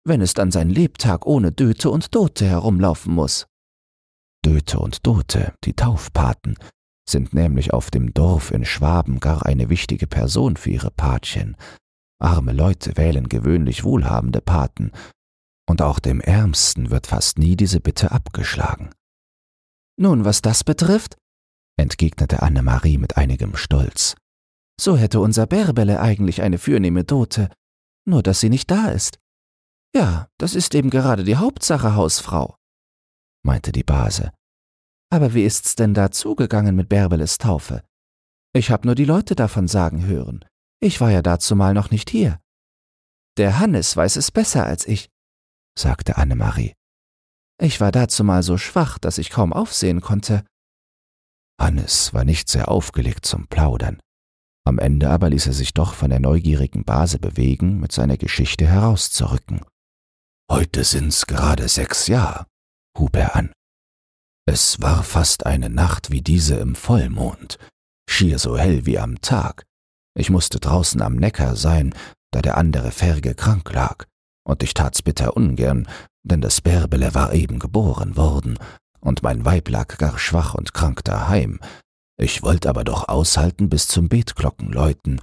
wenn 0.07 0.21
es 0.21 0.35
dann 0.35 0.51
sein 0.51 0.69
Lebtag 0.69 1.27
ohne 1.27 1.53
Döte 1.53 1.91
und 1.91 2.15
Dote 2.15 2.47
herumlaufen 2.47 3.15
muss. 3.15 3.47
Döte 4.45 4.79
und 4.79 5.07
Dote, 5.07 5.55
die 5.65 5.73
Taufpaten, 5.73 6.57
sind 7.09 7.35
nämlich 7.35 7.73
auf 7.73 7.91
dem 7.91 8.13
Dorf 8.13 8.51
in 8.51 8.65
Schwaben 8.65 9.21
gar 9.21 9.47
eine 9.47 9.69
wichtige 9.69 10.07
Person 10.07 10.57
für 10.57 10.71
ihre 10.71 10.91
Patchen. 10.91 11.57
Arme 12.21 12.53
Leute 12.53 12.97
wählen 12.97 13.29
gewöhnlich 13.29 13.85
wohlhabende 13.85 14.41
Paten, 14.41 14.93
und 15.67 15.81
auch 15.81 15.99
dem 15.99 16.21
Ärmsten 16.21 16.91
wird 16.91 17.07
fast 17.07 17.39
nie 17.39 17.57
diese 17.57 17.81
Bitte 17.81 18.11
abgeschlagen. 18.11 18.91
Nun, 19.97 20.25
was 20.25 20.43
das 20.43 20.65
betrifft, 20.65 21.17
entgegnete 21.79 22.43
Annemarie 22.43 22.99
mit 22.99 23.17
einigem 23.17 23.57
Stolz. 23.57 24.17
So 24.79 24.97
hätte 24.97 25.21
unser 25.21 25.47
Bärbele 25.47 26.01
eigentlich 26.01 26.43
eine 26.43 26.59
fürnehme 26.59 27.05
Dote, 27.05 27.49
nur 28.05 28.23
dass 28.23 28.41
sie 28.41 28.51
nicht 28.51 28.71
da 28.71 28.89
ist. 28.89 29.19
Ja, 29.95 30.29
das 30.39 30.55
ist 30.55 30.75
eben 30.75 30.91
gerade 30.91 31.25
die 31.25 31.37
Hauptsache, 31.37 31.95
Hausfrau, 31.95 32.57
meinte 33.45 33.73
die 33.73 33.85
Base. 33.85 34.33
Aber 35.11 35.35
wie 35.35 35.45
ist's 35.45 35.77
denn 35.77 35.95
da 35.95 36.11
zugegangen 36.11 36.75
mit 36.75 36.89
Bärbeles 36.89 37.39
Taufe? 37.39 37.85
Ich 38.53 38.71
hab 38.71 38.85
nur 38.85 38.95
die 38.95 39.05
Leute 39.05 39.35
davon 39.35 39.69
sagen 39.69 40.07
hören. 40.07 40.45
Ich 40.81 41.01
war 41.01 41.11
ja 41.11 41.23
dazumal 41.23 41.75
noch 41.75 41.91
nicht 41.91 42.11
hier. 42.11 42.41
Der 43.37 43.59
Hannes 43.59 43.97
weiß 43.97 44.17
es 44.17 44.31
besser 44.31 44.65
als 44.65 44.87
ich, 44.87 45.09
sagte 45.79 46.17
Annemarie. 46.17 46.75
Ich 47.61 47.81
war 47.81 47.93
dazumal 47.93 48.43
so 48.43 48.59
schwach, 48.59 48.99
dass 48.99 49.19
ich 49.19 49.31
kaum 49.31 49.53
aufsehen 49.53 50.01
konnte. 50.01 50.45
Hannes 51.61 52.13
war 52.13 52.25
nicht 52.25 52.49
sehr 52.49 52.69
aufgelegt 52.69 53.27
zum 53.27 53.47
Plaudern. 53.47 54.01
Am 54.67 54.79
Ende 54.79 55.11
aber 55.11 55.29
ließ 55.29 55.47
er 55.47 55.53
sich 55.53 55.75
doch 55.75 55.93
von 55.95 56.11
der 56.11 56.21
neugierigen 56.21 56.85
Base 56.85 57.19
bewegen, 57.19 57.81
mit 57.81 57.93
seiner 57.93 58.17
Geschichte 58.17 58.67
herauszurücken. 58.67 59.61
Heute 60.51 60.85
sind's 60.85 61.27
gerade 61.27 61.69
sechs 61.69 62.07
Jahre, 62.07 62.47
hub 62.99 63.17
er 63.17 63.37
an. 63.37 63.53
Es 64.47 64.81
war 64.81 65.03
fast 65.03 65.47
eine 65.47 65.71
Nacht 65.71 66.11
wie 66.11 66.23
diese 66.23 66.57
im 66.57 66.75
Vollmond, 66.75 67.59
schier 68.09 68.39
so 68.39 68.59
hell 68.59 68.87
wie 68.87 68.99
am 68.99 69.21
Tag. 69.21 69.65
Ich 70.17 70.31
musste 70.31 70.61
draußen 70.61 71.01
am 71.03 71.17
Neckar 71.17 71.57
sein, 71.57 71.95
da 72.31 72.43
der 72.43 72.57
andere 72.57 72.91
Ferge 72.91 73.35
krank 73.35 73.73
lag, 73.73 74.07
und 74.47 74.63
ich 74.63 74.75
tat's 74.75 75.03
bitter 75.03 75.37
ungern, 75.37 75.89
denn 76.23 76.41
das 76.41 76.61
Bärbele 76.61 77.15
war 77.15 77.33
eben 77.33 77.59
geboren 77.59 78.17
worden, 78.17 78.59
und 79.01 79.23
mein 79.23 79.45
Weib 79.45 79.69
lag 79.69 79.99
gar 79.99 80.19
schwach 80.19 80.55
und 80.55 80.73
krank 80.73 81.05
daheim. 81.05 81.61
Ich 82.17 82.43
wollte 82.43 82.69
aber 82.69 82.85
doch 82.85 83.09
aushalten 83.09 83.69
bis 83.69 83.89
zum 83.89 84.09
Betglockenläuten 84.09 85.21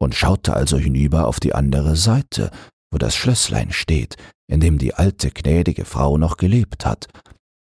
und 0.00 0.14
schaute 0.14 0.54
also 0.54 0.78
hinüber 0.78 1.26
auf 1.26 1.40
die 1.40 1.54
andere 1.54 1.96
Seite, 1.96 2.50
wo 2.90 2.98
das 2.98 3.14
Schlösslein 3.14 3.72
steht, 3.72 4.16
in 4.48 4.60
dem 4.60 4.78
die 4.78 4.94
alte 4.94 5.30
gnädige 5.30 5.84
Frau 5.84 6.18
noch 6.18 6.36
gelebt 6.36 6.86
hat, 6.86 7.08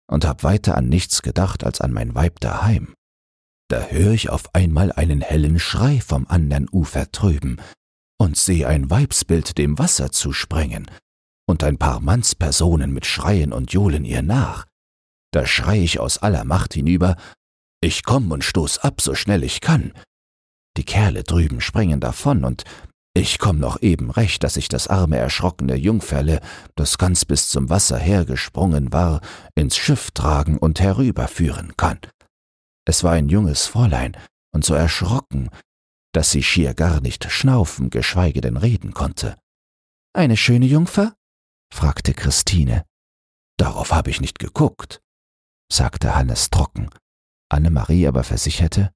und 0.10 0.26
hab 0.26 0.44
weiter 0.44 0.76
an 0.76 0.90
nichts 0.90 1.22
gedacht 1.22 1.64
als 1.64 1.82
an 1.82 1.92
mein 1.92 2.16
Weib 2.16 2.40
daheim. 2.40 2.94
Da 3.70 3.82
hör 3.82 4.14
ich 4.14 4.30
auf 4.30 4.56
einmal 4.56 4.92
einen 4.92 5.22
hellen 5.22 5.60
Schrei 5.60 6.02
vom 6.02 6.26
andern 6.28 6.68
Ufer 6.72 7.06
drüben 7.06 7.62
und 8.20 8.36
seh 8.36 8.66
ein 8.66 8.90
Weibsbild 8.90 9.58
dem 9.60 9.78
Wasser 9.78 10.12
zusprengen 10.12 10.90
und 11.48 11.64
ein 11.64 11.78
paar 11.78 12.00
Mannspersonen 12.00 12.92
mit 12.92 13.06
Schreien 13.06 13.54
und 13.54 13.72
Johlen 13.72 14.06
ihr 14.06 14.24
nach. 14.24 14.66
Da 15.32 15.46
schrei 15.46 15.80
ich 15.80 16.00
aus 16.00 16.18
aller 16.18 16.44
Macht 16.44 16.74
hinüber, 16.74 17.16
ich 17.82 18.04
komm 18.04 18.32
und 18.32 18.44
stoß 18.44 18.80
ab, 18.80 19.02
so 19.02 19.16
schnell 19.16 19.44
ich 19.44 19.62
kann. 19.62 19.94
Die 20.78 20.84
Kerle 20.84 21.24
drüben 21.24 21.62
springen 21.62 22.00
davon 22.00 22.44
und 22.44 22.64
ich 23.16 23.40
komm 23.40 23.60
noch 23.60 23.82
eben 23.82 24.12
recht, 24.12 24.44
dass 24.44 24.56
ich 24.56 24.70
das 24.70 24.88
arme 24.88 25.18
erschrockene 25.18 25.76
Jungferle, 25.76 26.42
das 26.76 26.98
ganz 26.98 27.26
bis 27.26 27.50
zum 27.50 27.70
Wasser 27.70 27.98
hergesprungen 27.98 28.94
war, 28.94 29.22
ins 29.56 29.76
Schiff 29.76 30.12
tragen 30.12 30.58
und 30.58 30.80
herüberführen 30.80 31.76
kann. 31.76 32.00
Es 32.86 33.04
war 33.04 33.14
ein 33.14 33.30
junges 33.30 33.66
Fräulein 33.66 34.16
und 34.54 34.64
so 34.64 34.74
erschrocken, 34.74 35.50
dass 36.14 36.32
sie 36.32 36.44
schier 36.44 36.74
gar 36.74 37.02
nicht 37.02 37.30
schnaufen, 37.32 37.90
geschweige 37.90 38.42
denn 38.42 38.58
reden 38.58 38.94
konnte. 38.94 39.38
Eine 40.14 40.38
schöne 40.38 40.66
Jungfer? 40.66 41.16
fragte 41.74 42.14
Christine. 42.14 42.86
Darauf 43.58 43.92
habe 43.92 44.10
ich 44.10 44.22
nicht 44.22 44.40
geguckt 44.40 45.02
sagte 45.72 46.16
Hannes 46.16 46.50
trocken. 46.50 46.90
Annemarie 47.50 48.08
aber 48.08 48.24
versicherte, 48.24 48.92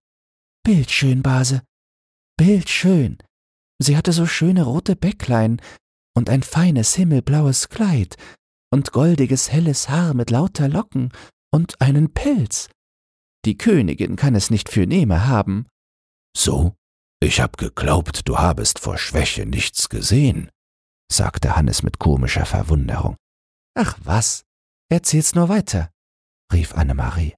Bildschön, 0.64 1.22
Base, 1.22 1.62
bildschön. 2.38 3.18
Sie 3.80 3.98
hatte 3.98 4.14
so 4.14 4.26
schöne 4.26 4.64
rote 4.64 4.96
Bäcklein 4.96 5.62
und 6.16 6.30
ein 6.30 6.44
feines 6.44 6.96
himmelblaues 6.96 7.70
Kleid 7.70 8.16
und 8.72 8.92
goldiges 8.92 9.52
helles 9.52 9.90
Haar 9.90 10.14
mit 10.14 10.30
lauter 10.30 10.70
Locken 10.70 11.12
und 11.52 11.82
einen 11.82 12.14
Pelz. 12.14 12.70
Die 13.46 13.58
Königin 13.58 14.16
kann 14.16 14.36
es 14.36 14.50
nicht 14.50 14.70
für 14.70 14.88
Nehme 14.88 15.28
haben. 15.28 15.68
So? 16.36 16.76
Ich 17.22 17.42
hab 17.42 17.58
geglaubt, 17.58 18.28
du 18.28 18.38
habest 18.38 18.80
vor 18.80 18.98
Schwäche 18.98 19.46
nichts 19.46 19.90
gesehen, 19.90 20.50
sagte 21.12 21.56
Hannes 21.56 21.84
mit 21.84 22.00
komischer 22.00 22.46
Verwunderung. 22.46 23.16
Ach 23.76 23.98
was, 24.04 24.44
erzähl's 24.90 25.36
nur 25.36 25.50
weiter 25.50 25.94
rief 26.54 26.76
Annemarie. 26.76 27.36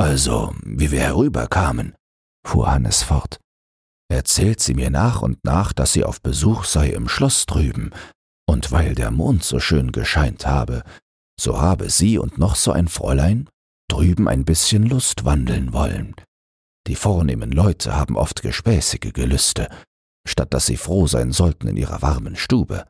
Also, 0.00 0.54
wie 0.64 0.90
wir 0.90 1.00
herüberkamen, 1.00 1.94
fuhr 2.46 2.70
Hannes 2.70 3.02
fort, 3.02 3.40
erzählt 4.10 4.60
sie 4.60 4.74
mir 4.74 4.90
nach 4.90 5.22
und 5.22 5.44
nach, 5.44 5.72
dass 5.72 5.92
sie 5.92 6.04
auf 6.04 6.22
Besuch 6.22 6.64
sei 6.64 6.90
im 6.90 7.08
Schloss 7.08 7.46
drüben, 7.46 7.90
und 8.48 8.72
weil 8.72 8.94
der 8.94 9.10
Mond 9.10 9.44
so 9.44 9.60
schön 9.60 9.92
gescheint 9.92 10.46
habe, 10.46 10.82
so 11.38 11.60
habe 11.60 11.90
sie 11.90 12.18
und 12.18 12.38
noch 12.38 12.54
so 12.54 12.72
ein 12.72 12.88
Fräulein 12.88 13.48
drüben 13.90 14.28
ein 14.28 14.44
bisschen 14.44 14.84
Lust 14.84 15.24
wandeln 15.24 15.72
wollen. 15.72 16.14
Die 16.86 16.94
vornehmen 16.94 17.50
Leute 17.50 17.94
haben 17.94 18.16
oft 18.16 18.42
gespäßige 18.42 19.12
Gelüste, 19.12 19.68
statt 20.26 20.54
dass 20.54 20.66
sie 20.66 20.76
froh 20.76 21.06
sein 21.06 21.32
sollten 21.32 21.68
in 21.68 21.76
ihrer 21.76 22.02
warmen 22.02 22.36
Stube. 22.36 22.86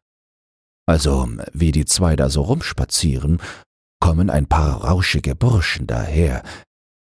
Also, 0.87 1.29
wie 1.53 1.73
die 1.73 1.85
zwei 1.85 2.17
da 2.17 2.31
so 2.31 2.43
rumspazieren, 2.43 3.41
kommen 4.01 4.31
ein 4.31 4.47
paar 4.47 4.85
rauschige 4.85 5.35
Burschen 5.35 5.87
daher, 5.87 6.43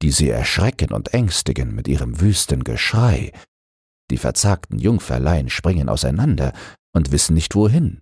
die 0.06 0.12
sie 0.12 0.30
erschrecken 0.30 0.92
und 0.92 1.14
ängstigen 1.14 1.74
mit 1.74 1.88
ihrem 1.88 2.20
wüsten 2.20 2.62
Geschrei. 2.62 3.32
Die 4.08 4.18
verzagten 4.18 4.78
Jungferlein 4.78 5.48
springen 5.48 5.88
auseinander 5.88 6.52
und 6.94 7.10
wissen 7.10 7.34
nicht 7.34 7.56
wohin. 7.56 8.00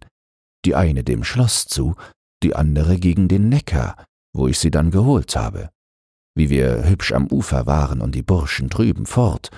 Die 0.67 0.75
eine 0.75 1.03
dem 1.03 1.25
Schloss 1.25 1.65
zu, 1.65 1.95
die 2.43 2.55
andere 2.55 2.99
gegen 2.99 3.27
den 3.29 3.49
Neckar, 3.49 4.05
wo 4.37 4.49
ich 4.49 4.59
sie 4.59 4.71
dann 4.71 4.91
geholt 4.91 5.35
habe. 5.35 5.71
Wie 6.37 6.51
wir 6.51 6.87
hübsch 6.87 7.13
am 7.13 7.27
Ufer 7.29 7.65
waren 7.65 8.03
und 8.03 8.15
die 8.15 8.23
Burschen 8.23 8.69
drüben 8.69 9.07
fort, 9.07 9.49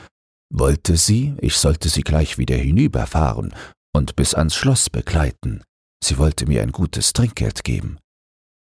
wollte 0.54 0.96
sie, 0.96 1.34
ich 1.40 1.56
sollte 1.56 1.88
sie 1.88 2.02
gleich 2.02 2.38
wieder 2.38 2.54
hinüberfahren 2.54 3.56
und 3.92 4.14
bis 4.14 4.34
ans 4.34 4.54
Schloss 4.54 4.88
begleiten. 4.88 5.64
Sie 6.00 6.16
wollte 6.16 6.46
mir 6.46 6.62
ein 6.62 6.70
gutes 6.70 7.12
Trinkgeld 7.12 7.64
geben 7.64 7.98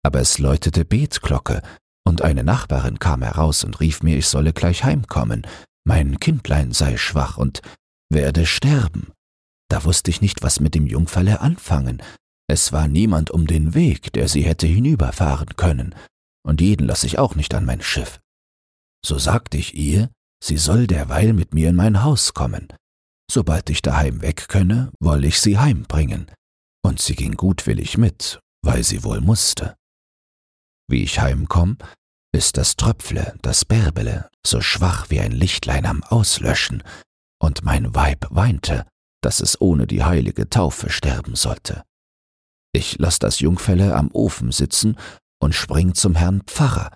aber 0.03 0.19
es 0.19 0.39
läutete 0.39 0.85
Betglocke, 0.85 1.61
und 2.05 2.22
eine 2.22 2.43
Nachbarin 2.43 3.00
kam 3.00 3.22
heraus 3.22 3.63
und 3.63 3.79
rief 3.79 4.03
mir, 4.03 4.17
ich 4.17 4.27
solle 4.27 4.53
gleich 4.53 4.84
heimkommen, 4.84 5.46
mein 5.86 6.20
Kindlein 6.20 6.72
sei 6.72 6.98
schwach 6.98 7.38
und 7.38 7.62
werde 8.10 8.46
sterben. 8.46 9.12
Da 9.70 9.84
wusste 9.84 10.12
ich 10.12 10.22
nicht, 10.22 10.43
was 10.43 10.60
mit 10.60 10.75
dem 10.75 10.86
Jungferle 10.86 11.39
anfangen. 11.39 12.01
Es 12.48 12.74
war 12.74 12.88
niemand 12.88 13.31
um 13.31 13.48
den 13.48 13.74
Weg, 13.74 14.12
der 14.13 14.27
sie 14.27 14.41
hätte 14.41 14.67
hinüberfahren 14.67 15.55
können, 15.55 15.96
und 16.46 16.60
jeden 16.60 16.88
lass 16.88 17.03
ich 17.03 17.17
auch 17.17 17.36
nicht 17.36 17.53
an 17.53 17.65
mein 17.65 17.81
Schiff. 17.81 18.20
So 19.05 19.17
sagte 19.17 19.58
ich 19.58 19.75
ihr, 19.75 20.10
sie 20.43 20.58
soll 20.58 20.88
derweil 20.88 21.34
mit 21.34 21.53
mir 21.53 21.70
in 21.70 21.75
mein 21.75 22.03
Haus 22.03 22.34
kommen. 22.34 22.67
Sobald 23.31 23.70
ich 23.70 23.81
daheim 23.81 24.22
weg 24.22 24.50
könne, 24.50 24.91
wolle 25.00 25.27
ich 25.27 25.39
sie 25.39 25.58
heimbringen. 25.58 26.29
Und 26.84 27.01
sie 27.01 27.15
ging 27.15 27.36
gutwillig 27.36 27.98
mit, 27.98 28.39
weil 28.62 28.84
sie 28.84 29.03
wohl 29.03 29.22
musste. 29.22 29.75
Wie 30.91 31.03
ich 31.03 31.21
heimkomm, 31.21 31.77
ist 32.33 32.57
das 32.57 32.75
Tröpfle, 32.75 33.36
das 33.41 33.63
Bärbele, 33.63 34.29
so 34.45 34.60
schwach 34.60 35.10
wie 35.10 35.21
ein 35.21 35.31
Lichtlein 35.31 35.86
am 35.86 36.03
Auslöschen, 36.03 36.83
und 37.41 37.63
mein 37.63 37.95
Weib 37.95 38.27
weinte, 38.29 38.86
dass 39.24 39.39
es 39.39 39.62
ohne 39.62 39.88
die 39.88 40.03
heilige 40.03 40.50
Taufe 40.50 40.89
sterben 40.89 41.36
sollte. 41.36 41.83
Ich 42.74 42.98
lass 43.00 43.19
das 43.19 43.39
Jungfelle 43.39 43.95
am 43.95 44.12
Ofen 44.12 44.51
sitzen 44.51 44.98
und 45.41 45.55
spring 45.55 45.93
zum 45.93 46.15
Herrn 46.15 46.41
Pfarrer, 46.45 46.91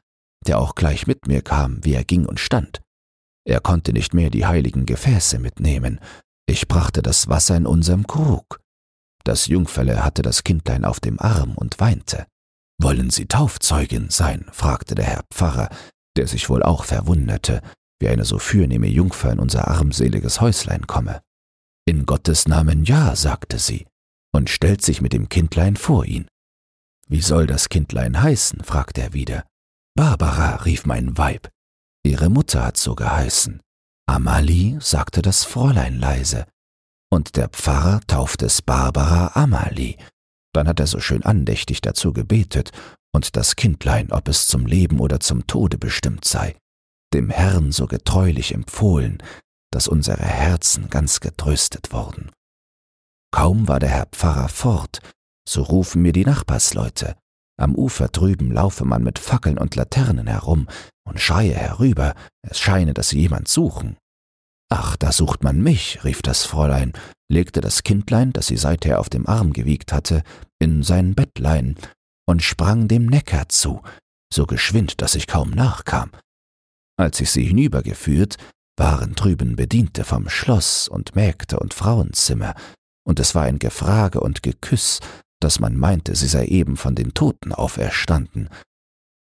der 0.45 0.59
auch 0.59 0.75
gleich 0.75 1.07
mit 1.07 1.27
mir 1.27 1.41
kam, 1.41 1.81
wie 1.85 1.93
er 1.93 2.03
ging 2.03 2.25
und 2.25 2.41
stand. 2.41 2.81
Er 3.45 3.61
konnte 3.61 3.93
nicht 3.93 4.13
mehr 4.13 4.29
die 4.29 4.45
heiligen 4.45 4.85
Gefäße 4.85 5.39
mitnehmen. 5.39 6.01
Ich 6.47 6.67
brachte 6.67 7.01
das 7.01 7.29
Wasser 7.29 7.55
in 7.55 7.65
unserem 7.65 8.05
Krug. 8.05 8.59
Das 9.23 9.47
Jungfelle 9.47 10.03
hatte 10.03 10.21
das 10.21 10.43
Kindlein 10.43 10.83
auf 10.83 10.99
dem 10.99 11.17
Arm 11.17 11.53
und 11.55 11.79
weinte. 11.79 12.25
Wollen 12.81 13.09
Sie 13.09 13.25
Taufzeugin 13.25 14.09
sein? 14.09 14.45
fragte 14.51 14.95
der 14.95 15.05
Herr 15.05 15.23
Pfarrer, 15.33 15.69
der 16.17 16.27
sich 16.27 16.49
wohl 16.49 16.63
auch 16.63 16.83
verwunderte, 16.83 17.61
wie 17.99 18.09
eine 18.09 18.25
so 18.25 18.39
fürnehme 18.39 18.87
Jungfer 18.87 19.31
in 19.31 19.39
unser 19.39 19.67
armseliges 19.67 20.41
Häuslein 20.41 20.87
komme. 20.87 21.21
In 21.87 22.05
Gottes 22.05 22.47
Namen 22.47 22.83
ja, 22.83 23.15
sagte 23.15 23.59
sie, 23.59 23.85
und 24.33 24.49
stellt 24.49 24.81
sich 24.81 25.01
mit 25.01 25.13
dem 25.13 25.29
Kindlein 25.29 25.75
vor 25.75 26.05
ihn. 26.05 26.27
Wie 27.07 27.21
soll 27.21 27.47
das 27.47 27.69
Kindlein 27.69 28.21
heißen? 28.21 28.63
fragte 28.63 29.01
er 29.01 29.13
wieder. 29.13 29.45
Barbara, 29.95 30.55
rief 30.63 30.85
mein 30.85 31.17
Weib. 31.17 31.49
Ihre 32.03 32.29
Mutter 32.29 32.65
hat 32.65 32.77
so 32.77 32.95
geheißen. 32.95 33.61
Amalie, 34.07 34.79
sagte 34.81 35.21
das 35.21 35.45
Fräulein 35.45 35.99
leise. 35.99 36.45
Und 37.11 37.37
der 37.37 37.49
Pfarrer 37.49 38.01
taufte 38.07 38.47
es 38.47 38.61
Barbara 38.61 39.31
Amalie. 39.35 39.97
Dann 40.55 40.69
hat 40.69 40.79
er 40.79 40.87
so 40.87 41.01
schön 41.01 41.23
andächtig 41.23 41.81
dazu 41.81 42.13
gebetet 42.13 42.71
und 43.13 43.35
das 43.35 43.57
Kindlein, 43.57 44.13
ob 44.13 44.29
es 44.29 44.47
zum 44.47 44.65
Leben 44.65 45.01
oder 45.01 45.19
zum 45.19 45.47
Tode 45.47 45.77
bestimmt 45.77 46.23
sei, 46.23 46.55
dem 47.13 47.29
Herrn 47.29 47.73
so 47.73 47.87
getreulich 47.87 48.53
empfohlen, 48.53 49.21
dass 49.69 49.89
unsere 49.89 50.23
Herzen 50.23 50.89
ganz 50.89 51.19
getröstet 51.19 51.91
wurden. 51.91 52.31
Kaum 53.31 53.67
war 53.67 53.81
der 53.81 53.89
Herr 53.89 54.05
Pfarrer 54.05 54.47
fort, 54.47 54.99
so 55.45 55.61
rufen 55.61 56.01
mir 56.01 56.13
die 56.13 56.23
Nachbarsleute. 56.23 57.17
Am 57.59 57.75
Ufer 57.75 58.07
drüben 58.07 58.49
laufe 58.49 58.85
man 58.85 59.03
mit 59.03 59.19
Fackeln 59.19 59.57
und 59.57 59.75
Laternen 59.75 60.27
herum 60.27 60.69
und 61.05 61.19
schreie 61.19 61.53
herüber, 61.53 62.15
es 62.43 62.59
scheine, 62.59 62.93
dass 62.93 63.09
sie 63.09 63.19
jemand 63.19 63.49
suchen. 63.49 63.97
Ach, 64.69 64.95
da 64.97 65.11
sucht 65.11 65.43
man 65.43 65.61
mich, 65.61 66.03
rief 66.03 66.21
das 66.21 66.45
Fräulein, 66.45 66.93
legte 67.31 67.61
das 67.61 67.83
Kindlein, 67.83 68.33
das 68.33 68.47
sie 68.47 68.57
seither 68.57 68.99
auf 68.99 69.09
dem 69.09 69.27
Arm 69.27 69.53
gewiegt 69.53 69.93
hatte, 69.93 70.23
in 70.59 70.83
sein 70.83 71.15
Bettlein 71.15 71.75
und 72.27 72.41
sprang 72.41 72.87
dem 72.87 73.05
Neckar 73.05 73.49
zu, 73.49 73.81
so 74.33 74.45
geschwind, 74.45 75.01
dass 75.01 75.15
ich 75.15 75.27
kaum 75.27 75.51
nachkam. 75.51 76.11
Als 76.97 77.19
ich 77.19 77.29
sie 77.31 77.43
hinübergeführt, 77.43 78.37
waren 78.77 79.13
drüben 79.15 79.55
Bediente 79.55 80.03
vom 80.03 80.29
Schloss 80.29 80.87
und 80.87 81.15
Mägde 81.15 81.59
und 81.59 81.73
Frauenzimmer, 81.73 82.55
und 83.07 83.19
es 83.19 83.35
war 83.35 83.43
ein 83.43 83.59
Gefrage 83.59 84.19
und 84.19 84.41
Geküss, 84.41 84.99
dass 85.39 85.59
man 85.59 85.77
meinte, 85.77 86.15
sie 86.15 86.27
sei 86.27 86.45
eben 86.47 86.75
von 86.75 86.95
den 86.95 87.13
Toten 87.13 87.53
auferstanden. 87.53 88.49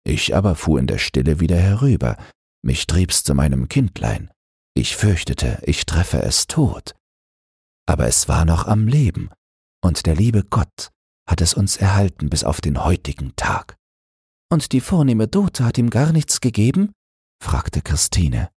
Ich 0.04 0.34
aber 0.36 0.54
fuhr 0.54 0.78
in 0.78 0.86
der 0.86 0.98
Stille 0.98 1.40
wieder 1.40 1.56
herüber, 1.56 2.16
mich 2.62 2.86
trieb's 2.86 3.24
zu 3.24 3.34
meinem 3.34 3.68
Kindlein. 3.68 4.30
Ich 4.74 4.96
fürchtete, 4.96 5.60
ich 5.64 5.84
treffe 5.84 6.22
es 6.22 6.46
tot. 6.46 6.94
Aber 7.86 8.06
es 8.06 8.28
war 8.28 8.44
noch 8.44 8.66
am 8.66 8.86
Leben, 8.86 9.30
und 9.84 10.06
der 10.06 10.14
liebe 10.14 10.44
Gott 10.44 10.90
hat 11.28 11.40
es 11.40 11.54
uns 11.54 11.76
erhalten 11.76 12.30
bis 12.30 12.44
auf 12.44 12.60
den 12.60 12.82
heutigen 12.82 13.34
Tag. 13.36 13.76
Und 14.52 14.72
die 14.72 14.80
vornehme 14.80 15.28
Dote 15.28 15.64
hat 15.64 15.78
ihm 15.78 15.90
gar 15.90 16.12
nichts 16.12 16.40
gegeben? 16.40 16.92
fragte 17.42 17.82
Christine. 17.82 18.50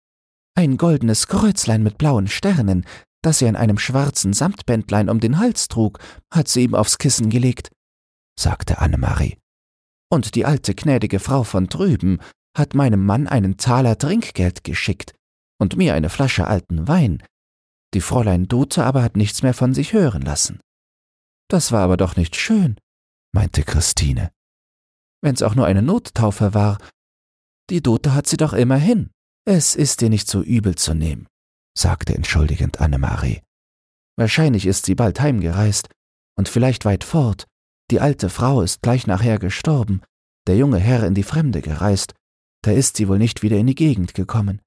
Ein 0.54 0.76
goldenes 0.76 1.28
Kreuzlein 1.28 1.82
mit 1.82 1.98
blauen 1.98 2.28
Sternen, 2.28 2.84
das 3.22 3.38
sie 3.38 3.48
an 3.48 3.56
einem 3.56 3.78
schwarzen 3.78 4.32
Samtbändlein 4.32 5.08
um 5.08 5.20
den 5.20 5.38
Hals 5.38 5.68
trug, 5.68 5.98
hat 6.30 6.48
sie 6.48 6.64
ihm 6.64 6.74
aufs 6.74 6.98
Kissen 6.98 7.30
gelegt, 7.30 7.70
sagte 8.38 8.78
Annemarie. 8.78 9.38
Und 10.10 10.34
die 10.34 10.44
alte 10.44 10.74
gnädige 10.74 11.20
Frau 11.20 11.42
von 11.42 11.68
drüben 11.68 12.18
hat 12.56 12.74
meinem 12.74 13.06
Mann 13.06 13.28
einen 13.28 13.56
Taler 13.56 13.96
Trinkgeld 13.96 14.64
geschickt 14.64 15.14
und 15.62 15.76
mir 15.76 15.94
eine 15.94 16.10
Flasche 16.10 16.46
alten 16.46 16.86
Wein. 16.86 17.22
Die 17.94 18.02
Fräulein 18.02 18.48
Dute 18.48 18.84
aber 18.84 19.02
hat 19.02 19.16
nichts 19.16 19.42
mehr 19.42 19.54
von 19.54 19.72
sich 19.72 19.94
hören 19.94 20.22
lassen. 20.22 20.60
Das 21.48 21.72
war 21.72 21.80
aber 21.80 21.96
doch 21.96 22.16
nicht 22.16 22.36
schön, 22.36 22.76
meinte 23.32 23.62
Christine. 23.62 24.30
Wenn's 25.22 25.42
auch 25.42 25.54
nur 25.54 25.64
eine 25.64 25.82
Nottaufe 25.82 26.52
war, 26.52 26.76
die 27.70 27.82
Dute 27.82 28.12
hat 28.12 28.26
sie 28.26 28.36
doch 28.36 28.52
immerhin. 28.52 29.10
Es 29.46 29.74
ist 29.74 30.02
dir 30.02 30.10
nicht 30.10 30.28
so 30.28 30.42
übel 30.42 30.74
zu 30.74 30.92
nehmen 30.92 31.26
sagte 31.76 32.14
entschuldigend 32.14 32.80
Annemarie. 32.80 33.40
Wahrscheinlich 34.16 34.66
ist 34.66 34.86
sie 34.86 34.94
bald 34.94 35.20
heimgereist 35.20 35.88
und 36.36 36.48
vielleicht 36.48 36.84
weit 36.84 37.04
fort. 37.04 37.46
Die 37.90 38.00
alte 38.00 38.28
Frau 38.28 38.62
ist 38.62 38.82
gleich 38.82 39.06
nachher 39.06 39.38
gestorben, 39.38 40.02
der 40.46 40.56
junge 40.56 40.78
Herr 40.78 41.04
in 41.04 41.14
die 41.14 41.22
Fremde 41.22 41.62
gereist, 41.62 42.14
da 42.62 42.70
ist 42.72 42.96
sie 42.96 43.08
wohl 43.08 43.18
nicht 43.18 43.42
wieder 43.42 43.56
in 43.56 43.66
die 43.66 43.74
Gegend 43.74 44.14
gekommen. 44.14 44.60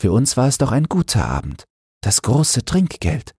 Für 0.00 0.12
uns 0.12 0.36
war 0.36 0.48
es 0.48 0.58
doch 0.58 0.72
ein 0.72 0.84
guter 0.84 1.26
Abend, 1.26 1.64
das 2.02 2.22
große 2.22 2.64
Trinkgeld. 2.64 3.32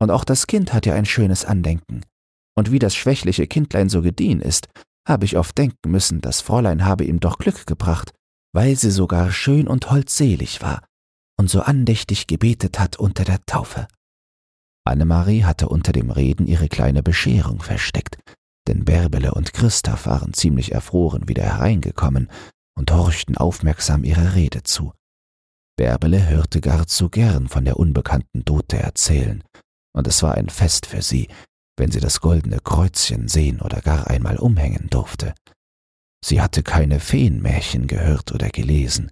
Und 0.00 0.10
auch 0.10 0.24
das 0.24 0.46
Kind 0.46 0.72
hat 0.72 0.86
ja 0.86 0.94
ein 0.94 1.06
schönes 1.06 1.44
Andenken. 1.44 2.04
Und 2.56 2.70
wie 2.70 2.78
das 2.78 2.94
schwächliche 2.94 3.46
Kindlein 3.46 3.88
so 3.88 4.02
gediehen 4.02 4.40
ist, 4.40 4.68
habe 5.06 5.24
ich 5.24 5.36
oft 5.36 5.56
denken 5.58 5.90
müssen, 5.90 6.20
das 6.20 6.40
Fräulein 6.40 6.84
habe 6.84 7.04
ihm 7.04 7.20
doch 7.20 7.38
Glück 7.38 7.66
gebracht, 7.66 8.12
weil 8.52 8.76
sie 8.76 8.90
sogar 8.90 9.32
schön 9.32 9.68
und 9.68 9.90
holdselig 9.90 10.62
war 10.62 10.82
und 11.38 11.50
so 11.50 11.60
andächtig 11.60 12.26
gebetet 12.26 12.78
hat 12.78 12.96
unter 12.96 13.24
der 13.24 13.44
Taufe. 13.44 13.88
Annemarie 14.86 15.44
hatte 15.44 15.68
unter 15.68 15.92
dem 15.92 16.10
Reden 16.10 16.46
ihre 16.46 16.68
kleine 16.68 17.02
Bescherung 17.02 17.60
versteckt, 17.60 18.18
denn 18.68 18.84
Bärbele 18.84 19.34
und 19.34 19.52
Christoph 19.52 20.06
waren 20.06 20.34
ziemlich 20.34 20.72
erfroren 20.72 21.28
wieder 21.28 21.42
hereingekommen 21.42 22.30
und 22.76 22.92
horchten 22.92 23.36
aufmerksam 23.36 24.04
ihrer 24.04 24.34
Rede 24.34 24.62
zu. 24.62 24.92
Bärbele 25.76 26.28
hörte 26.28 26.60
gar 26.60 26.86
zu 26.86 27.10
gern 27.10 27.48
von 27.48 27.64
der 27.64 27.78
unbekannten 27.78 28.44
Dote 28.44 28.78
erzählen, 28.78 29.42
und 29.96 30.06
es 30.06 30.22
war 30.22 30.34
ein 30.34 30.48
Fest 30.48 30.86
für 30.86 31.02
sie, 31.02 31.28
wenn 31.76 31.90
sie 31.90 32.00
das 32.00 32.20
goldene 32.20 32.60
Kreuzchen 32.60 33.28
sehen 33.28 33.60
oder 33.60 33.80
gar 33.80 34.06
einmal 34.08 34.38
umhängen 34.38 34.88
durfte. 34.90 35.34
Sie 36.24 36.40
hatte 36.40 36.62
keine 36.62 37.00
Feenmärchen 37.00 37.86
gehört 37.86 38.32
oder 38.32 38.48
gelesen, 38.48 39.10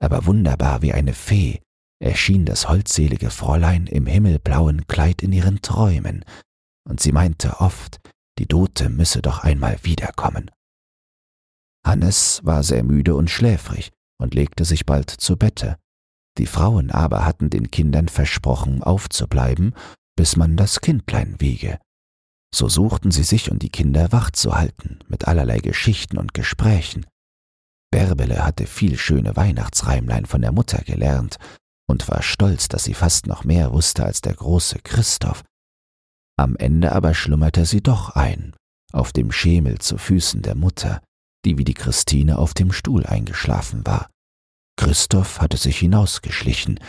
aber 0.00 0.26
wunderbar 0.26 0.82
wie 0.82 0.92
eine 0.92 1.14
Fee 1.14 1.60
erschien 2.00 2.44
das 2.44 2.68
holdselige 2.68 3.30
Fräulein 3.30 3.86
im 3.86 4.06
himmelblauen 4.06 4.86
Kleid 4.86 5.22
in 5.22 5.32
ihren 5.32 5.62
Träumen, 5.62 6.24
und 6.88 7.00
sie 7.00 7.12
meinte 7.12 7.60
oft, 7.60 7.98
die 8.38 8.46
Dote 8.46 8.88
müsse 8.88 9.20
doch 9.20 9.40
einmal 9.40 9.78
wiederkommen. 9.82 10.50
Hannes 11.84 12.40
war 12.44 12.62
sehr 12.62 12.84
müde 12.84 13.16
und 13.16 13.30
schläfrig 13.30 13.90
und 14.20 14.34
legte 14.34 14.64
sich 14.64 14.86
bald 14.86 15.10
zu 15.10 15.36
Bette. 15.36 15.76
Die 16.38 16.46
Frauen 16.46 16.90
aber 16.90 17.24
hatten 17.24 17.50
den 17.50 17.70
Kindern 17.70 18.08
versprochen, 18.08 18.82
aufzubleiben, 18.82 19.74
bis 20.16 20.36
man 20.36 20.56
das 20.56 20.80
Kindlein 20.80 21.36
wiege. 21.38 21.78
So 22.54 22.68
suchten 22.68 23.10
sie 23.10 23.24
sich 23.24 23.50
und 23.50 23.62
die 23.62 23.70
Kinder 23.70 24.12
wach 24.12 24.30
zu 24.30 24.54
halten, 24.54 25.00
mit 25.08 25.28
allerlei 25.28 25.58
Geschichten 25.58 26.16
und 26.16 26.32
Gesprächen, 26.32 27.04
Bärbele 27.90 28.44
hatte 28.44 28.66
viel 28.66 28.98
schöne 28.98 29.36
Weihnachtsreimlein 29.36 30.26
von 30.26 30.42
der 30.42 30.52
Mutter 30.52 30.82
gelernt 30.82 31.38
und 31.88 32.08
war 32.08 32.22
stolz, 32.22 32.68
dass 32.68 32.84
sie 32.84 32.94
fast 32.94 33.26
noch 33.26 33.44
mehr 33.44 33.72
wusste 33.72 34.04
als 34.04 34.20
der 34.20 34.34
große 34.34 34.80
Christoph. 34.80 35.42
Am 36.36 36.56
Ende 36.56 36.92
aber 36.92 37.14
schlummerte 37.14 37.64
sie 37.64 37.82
doch 37.82 38.10
ein, 38.10 38.54
auf 38.92 39.12
dem 39.12 39.32
Schemel 39.32 39.78
zu 39.78 39.96
Füßen 39.96 40.42
der 40.42 40.54
Mutter, 40.54 41.02
die 41.44 41.56
wie 41.56 41.64
die 41.64 41.74
Christine 41.74 42.38
auf 42.38 42.52
dem 42.52 42.72
Stuhl 42.72 43.06
eingeschlafen 43.06 43.86
war. 43.86 44.10
Christoph 44.78 45.40
hatte 45.40 45.58
sich 45.58 45.78
hinausgeschlichen, 45.78 46.80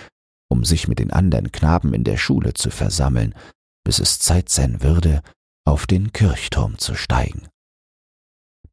um 0.50 0.64
sich 0.64 0.88
mit 0.88 1.00
den 1.00 1.12
anderen 1.12 1.52
Knaben 1.52 1.94
in 1.94 2.06
der 2.06 2.18
Schule 2.18 2.54
zu 2.54 2.72
versammeln, 2.72 3.36
bis 3.84 4.00
es 4.00 4.20
Zeit 4.20 4.48
sein 4.48 4.82
würde, 4.82 5.22
auf 5.66 5.86
den 5.86 6.14
Kirchturm 6.14 6.78
zu 6.78 6.96
steigen. 6.96 7.50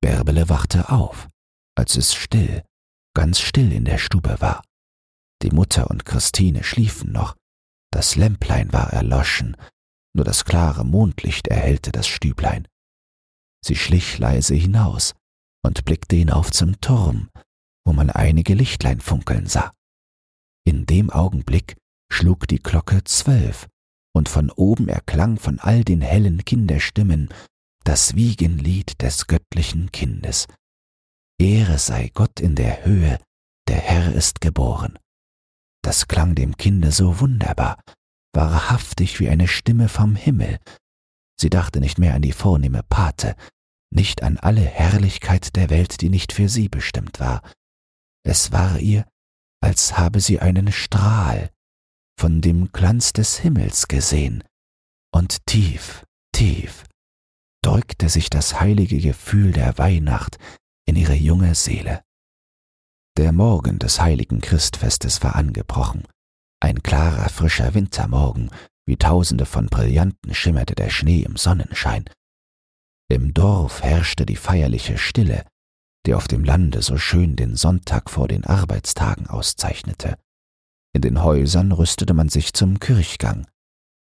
Bärbele 0.01 0.49
wachte 0.49 0.91
auf 0.91 1.29
als 1.77 1.97
es 1.97 2.15
still, 2.15 2.65
ganz 3.15 3.41
still 3.41 3.73
in 3.73 3.85
der 3.85 3.99
Stube 3.99 4.41
war. 4.41 4.63
Die 5.43 5.51
Mutter 5.51 5.91
und 5.91 6.05
Christine 6.05 6.65
schliefen 6.65 7.13
noch, 7.13 7.37
das 7.93 8.17
Lämplein 8.17 8.73
war 8.73 8.93
erloschen, 8.93 9.57
nur 10.15 10.25
das 10.25 10.45
klare 10.45 10.85
Mondlicht 10.85 11.49
erhellte 11.49 11.93
das 11.93 12.09
Stüblein. 12.09 12.67
Sie 13.65 13.77
schlich 13.77 14.19
leise 14.19 14.55
hinaus 14.55 15.15
und 15.63 15.85
blickte 15.85 16.17
hinauf 16.17 16.51
zum 16.51 16.81
Turm, 16.81 17.29
wo 17.87 17.93
man 17.93 18.11
einige 18.11 18.53
Lichtlein 18.53 19.01
funkeln 19.01 19.47
sah. 19.47 19.73
In 20.67 20.85
dem 20.85 21.09
Augenblick 21.09 21.77
schlug 22.13 22.47
die 22.49 22.63
Glocke 22.63 23.05
zwölf, 23.05 23.69
und 24.15 24.29
von 24.29 24.51
oben 24.51 24.89
erklang 24.89 25.39
von 25.39 25.59
all 25.59 25.85
den 25.85 26.01
hellen 26.01 26.45
Kinderstimmen 26.45 27.29
das 27.85 28.17
Wiegenlied 28.17 29.01
des 29.01 29.27
göttlichen 29.29 29.93
Kindes, 29.93 30.47
Ehre 31.39 31.79
sei 31.79 32.11
Gott 32.15 32.41
in 32.41 32.55
der 32.55 32.85
Höhe, 32.85 33.21
der 33.69 33.77
Herr 33.77 34.13
ist 34.13 34.41
geboren. 34.41 34.99
Das 35.83 36.09
klang 36.09 36.35
dem 36.35 36.57
Kinde 36.57 36.93
so 36.93 37.21
wunderbar, 37.21 37.79
wahrhaftig 38.33 39.21
wie 39.21 39.29
eine 39.29 39.47
Stimme 39.47 39.89
vom 39.89 40.17
Himmel. 40.17 40.59
Sie 41.39 41.51
dachte 41.51 41.81
nicht 41.81 41.99
mehr 41.99 42.15
an 42.15 42.23
die 42.23 42.33
vornehme 42.33 42.83
Pate, 42.83 43.37
nicht 43.91 44.23
an 44.23 44.39
alle 44.39 44.63
Herrlichkeit 44.63 45.55
der 45.55 45.71
Welt, 45.71 46.01
die 46.01 46.09
nicht 46.09 46.33
für 46.33 46.49
sie 46.49 46.69
bestimmt 46.69 47.21
war. 47.21 47.43
Es 48.27 48.51
war 48.51 48.81
ihr, 48.81 49.07
als 49.63 49.97
habe 49.97 50.21
sie 50.21 50.41
einen 50.41 50.73
Strahl 50.73 51.53
von 52.19 52.41
dem 52.41 52.73
Glanz 52.73 53.13
des 53.13 53.39
Himmels 53.39 53.87
gesehen, 53.87 54.43
und 55.15 55.47
tief, 55.47 56.05
tief 56.33 56.85
drückte 57.63 58.09
sich 58.09 58.29
das 58.29 58.61
heilige 58.61 58.99
Gefühl 58.99 59.53
der 59.53 59.79
Weihnacht 59.79 60.39
in 60.89 60.97
ihre 60.97 61.15
junge 61.15 61.55
Seele. 61.55 62.03
Der 63.17 63.31
Morgen 63.31 63.79
des 63.79 64.01
heiligen 64.01 64.41
Christfestes 64.41 65.23
war 65.23 65.37
angebrochen, 65.37 66.03
ein 66.61 66.83
klarer, 66.83 67.29
frischer 67.29 67.75
Wintermorgen, 67.75 68.51
wie 68.87 68.97
tausende 68.97 69.47
von 69.47 69.67
Brillanten 69.67 70.35
schimmerte 70.35 70.75
der 70.75 70.91
Schnee 70.91 71.21
im 71.21 71.37
Sonnenschein. 71.37 72.05
Im 73.09 73.35
Dorf 73.35 73.83
herrschte 73.83 74.27
die 74.27 74.37
feierliche 74.37 74.99
Stille, 74.99 75.47
die 76.07 76.15
auf 76.15 76.29
dem 76.29 76.45
Lande 76.45 76.83
so 76.83 76.97
schön 76.97 77.37
den 77.37 77.57
Sonntag 77.57 78.11
vor 78.11 78.29
den 78.29 78.45
Arbeitstagen 78.45 79.27
auszeichnete. 79.27 80.17
In 80.95 81.03
den 81.03 81.23
Häusern 81.23 81.73
rüstete 81.73 82.15
man 82.15 82.29
sich 82.29 82.55
zum 82.55 82.81
Kirchgang. 82.81 83.47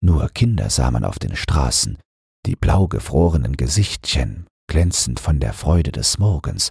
Nur 0.02 0.28
Kinder 0.30 0.70
sah 0.70 0.90
man 0.90 1.04
auf 1.04 1.18
den 1.18 1.36
Straßen, 1.36 1.98
die 2.46 2.56
blau 2.56 2.88
gefrorenen 2.88 3.56
Gesichtchen 3.56 4.46
glänzend 4.66 5.20
von 5.20 5.40
der 5.40 5.52
Freude 5.52 5.92
des 5.92 6.18
Morgens, 6.18 6.70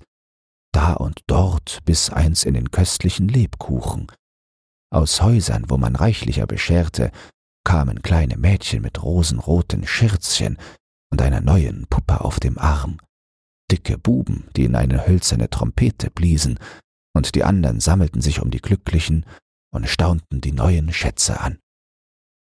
da 0.73 0.93
und 0.93 1.19
dort 1.27 1.79
bis 1.85 2.09
eins 2.09 2.43
in 2.43 2.53
den 2.53 2.71
köstlichen 2.71 3.27
Lebkuchen. 3.27 4.07
Aus 4.91 5.21
Häusern, 5.21 5.65
wo 5.67 5.77
man 5.77 5.95
reichlicher 5.95 6.47
bescherte, 6.47 7.11
kamen 7.65 8.01
kleine 8.01 8.37
Mädchen 8.37 8.81
mit 8.81 9.03
rosenroten 9.03 9.85
Schürzchen 9.85 10.57
und 11.11 11.21
einer 11.21 11.41
neuen 11.41 11.87
Puppe 11.87 12.21
auf 12.21 12.39
dem 12.39 12.57
Arm, 12.57 12.99
dicke 13.71 13.97
Buben, 13.97 14.47
die 14.55 14.65
in 14.65 14.75
eine 14.75 15.07
hölzerne 15.07 15.49
Trompete 15.49 16.09
bliesen, 16.09 16.59
und 17.15 17.35
die 17.35 17.43
anderen 17.43 17.79
sammelten 17.79 18.21
sich 18.21 18.41
um 18.41 18.51
die 18.51 18.61
Glücklichen 18.61 19.25
und 19.73 19.87
staunten 19.87 20.41
die 20.41 20.51
neuen 20.51 20.93
Schätze 20.93 21.39
an. 21.39 21.59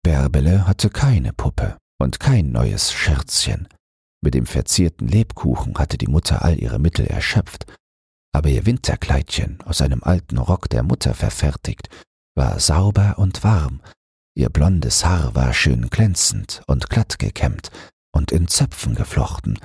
Bärbele 0.04 0.68
hatte 0.68 0.90
keine 0.90 1.34
Puppe 1.34 1.78
und 2.00 2.20
kein 2.20 2.52
neues 2.52 2.92
Scherzchen. 2.92 3.68
Mit 4.22 4.34
dem 4.34 4.46
verzierten 4.46 5.08
Lebkuchen 5.08 5.78
hatte 5.78 5.98
die 5.98 6.08
Mutter 6.08 6.44
all 6.44 6.60
ihre 6.60 6.80
Mittel 6.80 7.06
erschöpft, 7.06 7.66
aber 8.34 8.50
ihr 8.50 8.66
Winterkleidchen 8.66 9.62
aus 9.64 9.82
einem 9.82 10.04
alten 10.04 10.38
Rock 10.38 10.70
der 10.70 10.84
Mutter 10.84 11.14
verfertigt, 11.14 11.90
war 12.36 12.60
sauber 12.60 13.18
und 13.18 13.44
warm, 13.44 13.82
ihr 14.36 14.50
blondes 14.50 15.06
Haar 15.06 15.36
war 15.36 15.54
schön 15.54 15.90
glänzend 15.90 16.62
und 16.68 16.90
glatt 16.90 17.18
gekämmt 17.18 17.72
und 18.12 18.32
in 18.32 18.48
Zöpfen 18.48 18.96
geflochten, 18.96 19.60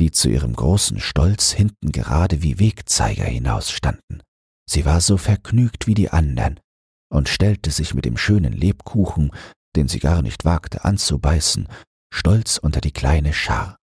die 0.00 0.10
zu 0.10 0.28
ihrem 0.28 0.54
großen 0.54 1.00
Stolz 1.00 1.52
hinten 1.52 1.92
gerade 1.92 2.42
wie 2.42 2.58
Wegzeiger 2.58 3.24
hinausstanden. 3.24 4.22
Sie 4.68 4.84
war 4.84 5.00
so 5.00 5.16
vergnügt 5.16 5.86
wie 5.86 5.94
die 5.94 6.10
andern 6.10 6.60
und 7.08 7.28
stellte 7.28 7.70
sich 7.70 7.94
mit 7.94 8.04
dem 8.04 8.16
schönen 8.16 8.52
Lebkuchen, 8.52 9.30
den 9.76 9.88
sie 9.88 10.00
gar 10.00 10.22
nicht 10.22 10.44
wagte 10.44 10.84
anzubeißen, 10.84 11.68
stolz 12.12 12.58
unter 12.58 12.80
die 12.80 12.92
kleine 12.92 13.32
Schar. 13.32 13.76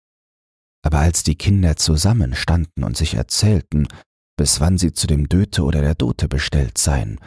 Aber 0.84 1.00
als 1.00 1.24
die 1.24 1.36
Kinder 1.36 1.76
zusammenstanden 1.76 2.84
und 2.84 2.98
sich 2.98 3.14
erzählten, 3.14 3.88
bis 4.38 4.60
wann 4.60 4.78
sie 4.78 4.94
zu 4.94 5.06
dem 5.06 5.30
Döte 5.30 5.64
oder 5.64 5.82
der 5.82 5.94
Dote 5.94 6.28
bestellt 6.28 6.78
seien, 6.78 7.20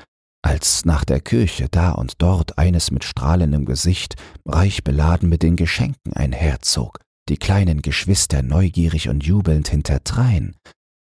als 0.42 0.84
nach 0.84 1.04
der 1.04 1.20
Kirche 1.20 1.68
da 1.70 1.92
und 1.92 2.20
dort 2.20 2.58
eines 2.58 2.90
mit 2.90 3.04
strahlendem 3.04 3.64
Gesicht, 3.64 4.16
reich 4.44 4.82
beladen 4.82 5.28
mit 5.28 5.42
den 5.42 5.56
Geschenken 5.56 6.12
einherzog, 6.12 6.98
die 7.28 7.36
kleinen 7.36 7.82
Geschwister 7.82 8.42
neugierig 8.42 9.08
und 9.08 9.24
jubelnd 9.24 9.68
hinterdrein, 9.68 10.56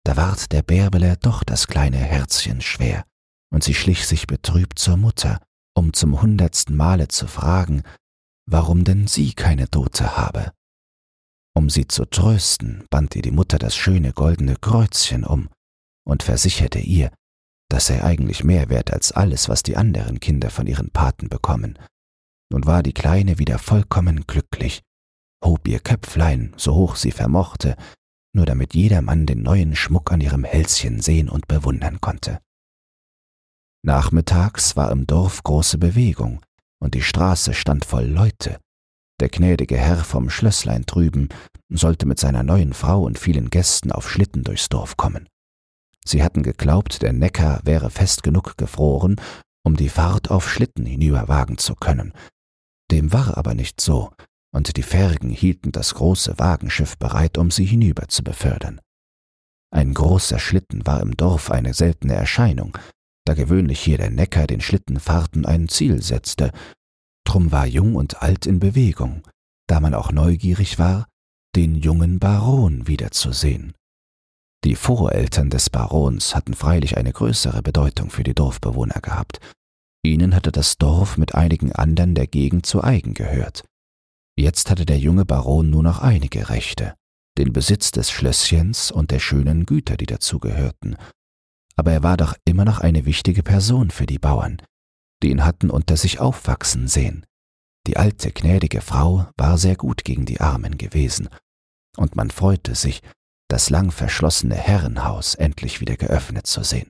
da 0.04 0.17
ward 0.17 0.52
der 0.52 0.62
Bärbele 0.62 1.17
doch 1.17 1.43
das 1.43 1.67
kleine 1.67 1.97
Herzchen 1.97 2.62
schwer, 2.62 3.06
und 3.52 3.63
sie 3.63 3.73
schlich 3.73 4.06
sich 4.06 4.28
betrübt 4.28 4.80
zur 4.80 4.97
Mutter, 4.97 5.39
um 5.76 5.93
zum 5.93 6.21
hundertsten 6.21 6.76
Male 6.76 7.08
zu 7.08 7.28
fragen, 7.28 7.84
warum 8.45 8.84
denn 8.84 9.08
sie 9.08 9.34
keine 9.34 9.67
Dote 9.67 10.17
habe. 10.17 10.52
Um 11.56 11.69
sie 11.69 11.88
zu 11.88 12.06
trösten, 12.06 12.86
band 12.89 13.15
ihr 13.15 13.21
die 13.21 13.32
Mutter 13.32 13.60
das 13.60 13.76
schöne 13.76 14.12
goldene 14.12 14.56
Kreuzchen 14.56 15.23
um 15.23 15.49
und 16.06 16.23
versicherte 16.23 16.80
ihr, 16.80 17.12
das 17.69 17.88
sei 17.88 18.04
eigentlich 18.04 18.43
mehr 18.43 18.69
wert 18.69 18.91
als 18.91 19.12
alles, 19.12 19.49
was 19.49 19.63
die 19.63 19.78
anderen 19.78 20.19
Kinder 20.19 20.49
von 20.49 20.67
ihren 20.67 20.89
Paten 20.89 21.30
bekommen. 21.30 21.80
Nun 22.52 22.65
war 22.65 22.84
die 22.84 22.93
Kleine 22.93 23.39
wieder 23.39 23.58
vollkommen 23.58 24.28
glücklich, 24.28 24.82
hob 25.43 25.67
ihr 25.67 25.79
Köpflein, 25.79 26.53
so 26.58 26.73
hoch 26.75 26.95
sie 26.95 27.12
vermochte, 27.12 27.75
nur 28.36 28.45
damit 28.45 28.73
jedermann 28.73 29.25
den 29.25 29.43
neuen 29.43 29.75
Schmuck 29.75 30.12
an 30.12 30.21
ihrem 30.21 30.43
Hälschen 30.43 31.01
sehen 31.01 31.29
und 31.29 31.47
bewundern 31.47 32.01
konnte. 32.01 32.39
Nachmittags 33.86 34.75
war 34.75 34.91
im 34.91 35.06
Dorf 35.06 35.43
große 35.43 35.77
Bewegung, 35.77 36.41
und 36.82 36.95
die 36.95 37.01
Straße 37.01 37.53
stand 37.53 37.86
voll 37.86 38.06
Leute. 38.06 38.60
Der 39.19 39.29
gnädige 39.29 39.77
Herr 39.77 40.03
vom 40.03 40.29
Schlösslein 40.29 40.84
drüben 40.86 41.29
sollte 41.69 42.06
mit 42.06 42.19
seiner 42.19 42.43
neuen 42.43 42.73
Frau 42.73 43.03
und 43.03 43.19
vielen 43.19 43.49
Gästen 43.49 43.91
auf 43.91 44.10
Schlitten 44.10 44.43
durchs 44.43 44.69
Dorf 44.69 44.97
kommen. 44.97 45.29
Sie 46.06 46.23
hatten 46.23 46.43
geglaubt, 46.43 47.01
der 47.01 47.13
Neckar 47.13 47.62
wäre 47.63 47.89
fest 47.89 48.23
genug 48.23 48.58
gefroren, 48.58 49.15
um 49.63 49.77
die 49.77 49.89
Fahrt 49.89 50.32
auf 50.32 50.49
Schlitten 50.49 50.86
hinüberwagen 50.86 51.58
zu 51.58 51.75
können. 51.75 52.13
Dem 52.91 53.13
war 53.13 53.38
aber 53.38 53.53
nicht 53.53 53.79
so, 53.79 54.12
und 54.54 54.78
die 54.78 54.84
Fergen 54.84 55.30
hielten 55.30 55.72
das 55.72 55.96
große 55.96 56.38
Wagenschiff 56.38 56.98
bereit, 56.98 57.38
um 57.38 57.52
sie 57.52 57.66
hinüber 57.66 58.08
zu 58.08 58.24
befördern. 58.24 58.80
Ein 59.72 59.94
großer 59.94 60.39
Schlitten 60.39 60.86
war 60.86 61.02
im 61.02 61.18
Dorf 61.18 61.50
eine 61.50 61.74
seltene 61.74 62.13
Erscheinung, 62.13 62.78
da 63.26 63.34
gewöhnlich 63.34 63.80
hier 63.80 63.98
der 63.98 64.12
Neckar 64.12 64.48
den 64.48 64.62
Schlittenfahrten 64.62 65.46
ein 65.46 65.68
Ziel 65.68 66.02
setzte. 66.02 66.52
Drum 67.26 67.52
war 67.52 67.66
Jung 67.66 67.96
und 67.96 68.22
Alt 68.22 68.46
in 68.46 68.60
Bewegung, 68.60 69.24
da 69.68 69.80
man 69.80 69.94
auch 69.96 70.12
neugierig 70.12 70.78
war, 70.78 71.08
den 71.56 71.76
jungen 71.76 72.20
Baron 72.20 72.88
wiederzusehen. 72.88 73.74
Die 74.63 74.76
Voreltern 74.76 75.50
des 75.50 75.70
Barons 75.70 76.36
hatten 76.36 76.54
freilich 76.54 76.96
eine 76.96 77.12
größere 77.12 77.62
Bedeutung 77.62 78.10
für 78.12 78.24
die 78.24 78.36
Dorfbewohner 78.36 79.02
gehabt. 79.02 79.39
Ihnen 80.04 80.36
hatte 80.36 80.52
das 80.52 80.78
Dorf 80.78 81.18
mit 81.18 81.34
einigen 81.34 81.72
anderen 81.72 82.13
der 82.13 82.28
Gegend 82.28 82.66
zu 82.66 82.84
eigen 82.84 83.13
gehört. 83.13 83.63
Jetzt 84.36 84.69
hatte 84.69 84.86
der 84.86 84.98
junge 84.98 85.26
Baron 85.26 85.69
nur 85.69 85.84
noch 85.84 86.00
einige 86.00 86.50
Rechte, 86.50 86.96
den 87.38 87.54
Besitz 87.54 87.91
des 87.91 88.10
Schlösschens 88.12 88.91
und 88.91 89.12
der 89.12 89.19
schönen 89.19 89.65
Güter, 89.65 89.98
die 89.98 90.06
dazugehörten, 90.06 90.98
aber 91.76 91.91
er 91.91 92.04
war 92.04 92.17
doch 92.17 92.36
immer 92.46 92.65
noch 92.65 92.80
eine 92.80 93.06
wichtige 93.06 93.43
Person 93.43 93.91
für 93.91 94.06
die 94.06 94.19
Bauern, 94.19 94.62
die 95.22 95.30
ihn 95.30 95.46
hatten 95.46 95.69
unter 95.69 95.98
sich 95.98 96.19
aufwachsen 96.19 96.88
sehen. 96.88 97.26
Die 97.88 97.98
alte, 97.98 98.32
gnädige 98.32 98.82
Frau 98.82 99.28
war 99.38 99.58
sehr 99.58 99.76
gut 99.76 100.04
gegen 100.04 100.26
die 100.26 100.39
Armen 100.39 100.78
gewesen, 100.78 101.30
und 101.98 102.15
man 102.15 102.32
freute 102.32 102.76
sich, 102.76 103.02
das 103.50 103.69
lang 103.69 103.91
verschlossene 103.91 104.56
Herrenhaus 104.56 105.36
endlich 105.36 105.80
wieder 105.80 105.98
geöffnet 105.98 106.48
zu 106.48 106.63
sehen. 106.63 106.89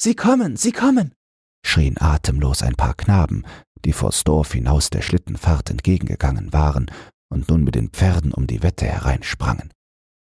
Sie 0.00 0.14
kommen, 0.14 0.56
sie 0.56 0.72
kommen, 0.72 1.14
schrien 1.64 1.96
atemlos 1.98 2.62
ein 2.62 2.76
paar 2.76 2.94
Knaben, 2.94 3.44
die 3.84 3.92
vors 3.92 4.24
Dorf 4.24 4.52
hinaus 4.52 4.90
der 4.90 5.02
Schlittenfahrt 5.02 5.70
entgegengegangen 5.70 6.52
waren 6.52 6.90
und 7.30 7.48
nun 7.48 7.64
mit 7.64 7.74
den 7.74 7.90
Pferden 7.90 8.32
um 8.32 8.46
die 8.46 8.62
Wette 8.62 8.86
hereinsprangen. 8.86 9.72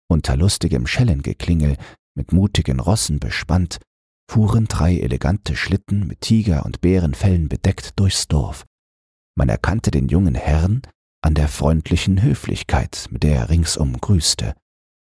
Unter 0.09 0.37
lustigem 0.37 0.87
Schellengeklingel 0.87 1.76
mit 2.14 2.33
mutigen 2.33 2.80
Rossen 2.80 3.18
bespannt, 3.18 3.78
fuhren 4.30 4.66
drei 4.66 4.98
elegante 4.98 5.57
Schlitten 5.57 6.07
mit 6.07 6.20
Tiger- 6.20 6.64
und 6.64 6.80
Bärenfellen 6.80 7.48
bedeckt 7.48 7.98
durchs 7.98 8.28
Dorf. 8.28 8.64
Man 9.37 9.48
erkannte 9.48 9.90
den 9.90 10.09
jungen 10.09 10.35
Herrn 10.35 10.83
an 11.22 11.35
der 11.35 11.48
freundlichen 11.48 12.22
Höflichkeit, 12.22 13.09
mit 13.11 13.22
der 13.22 13.37
er 13.37 13.48
ringsum 13.50 14.00
grüßte. 14.00 14.54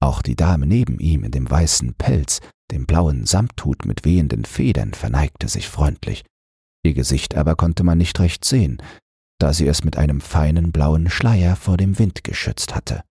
Auch 0.01 0.21
die 0.21 0.35
Dame 0.35 0.65
neben 0.65 0.99
ihm 0.99 1.23
in 1.23 1.31
dem 1.31 1.49
weißen 1.49 1.93
Pelz, 1.95 2.39
dem 2.71 2.85
blauen 2.85 3.25
Samthut 3.25 3.85
mit 3.85 4.05
wehenden 4.05 4.45
Federn 4.45 4.93
verneigte 4.93 5.47
sich 5.47 5.67
freundlich. 5.67 6.23
Ihr 6.83 6.93
Gesicht 6.93 7.35
aber 7.35 7.55
konnte 7.55 7.83
man 7.83 7.97
nicht 7.97 8.19
recht 8.19 8.45
sehen, 8.45 8.81
da 9.39 9.53
sie 9.53 9.67
es 9.67 9.83
mit 9.83 9.97
einem 9.97 10.21
feinen 10.21 10.71
blauen 10.71 11.09
Schleier 11.09 11.55
vor 11.55 11.77
dem 11.77 11.99
Wind 11.99 12.23
geschützt 12.23 12.75
hatte. 12.75 13.03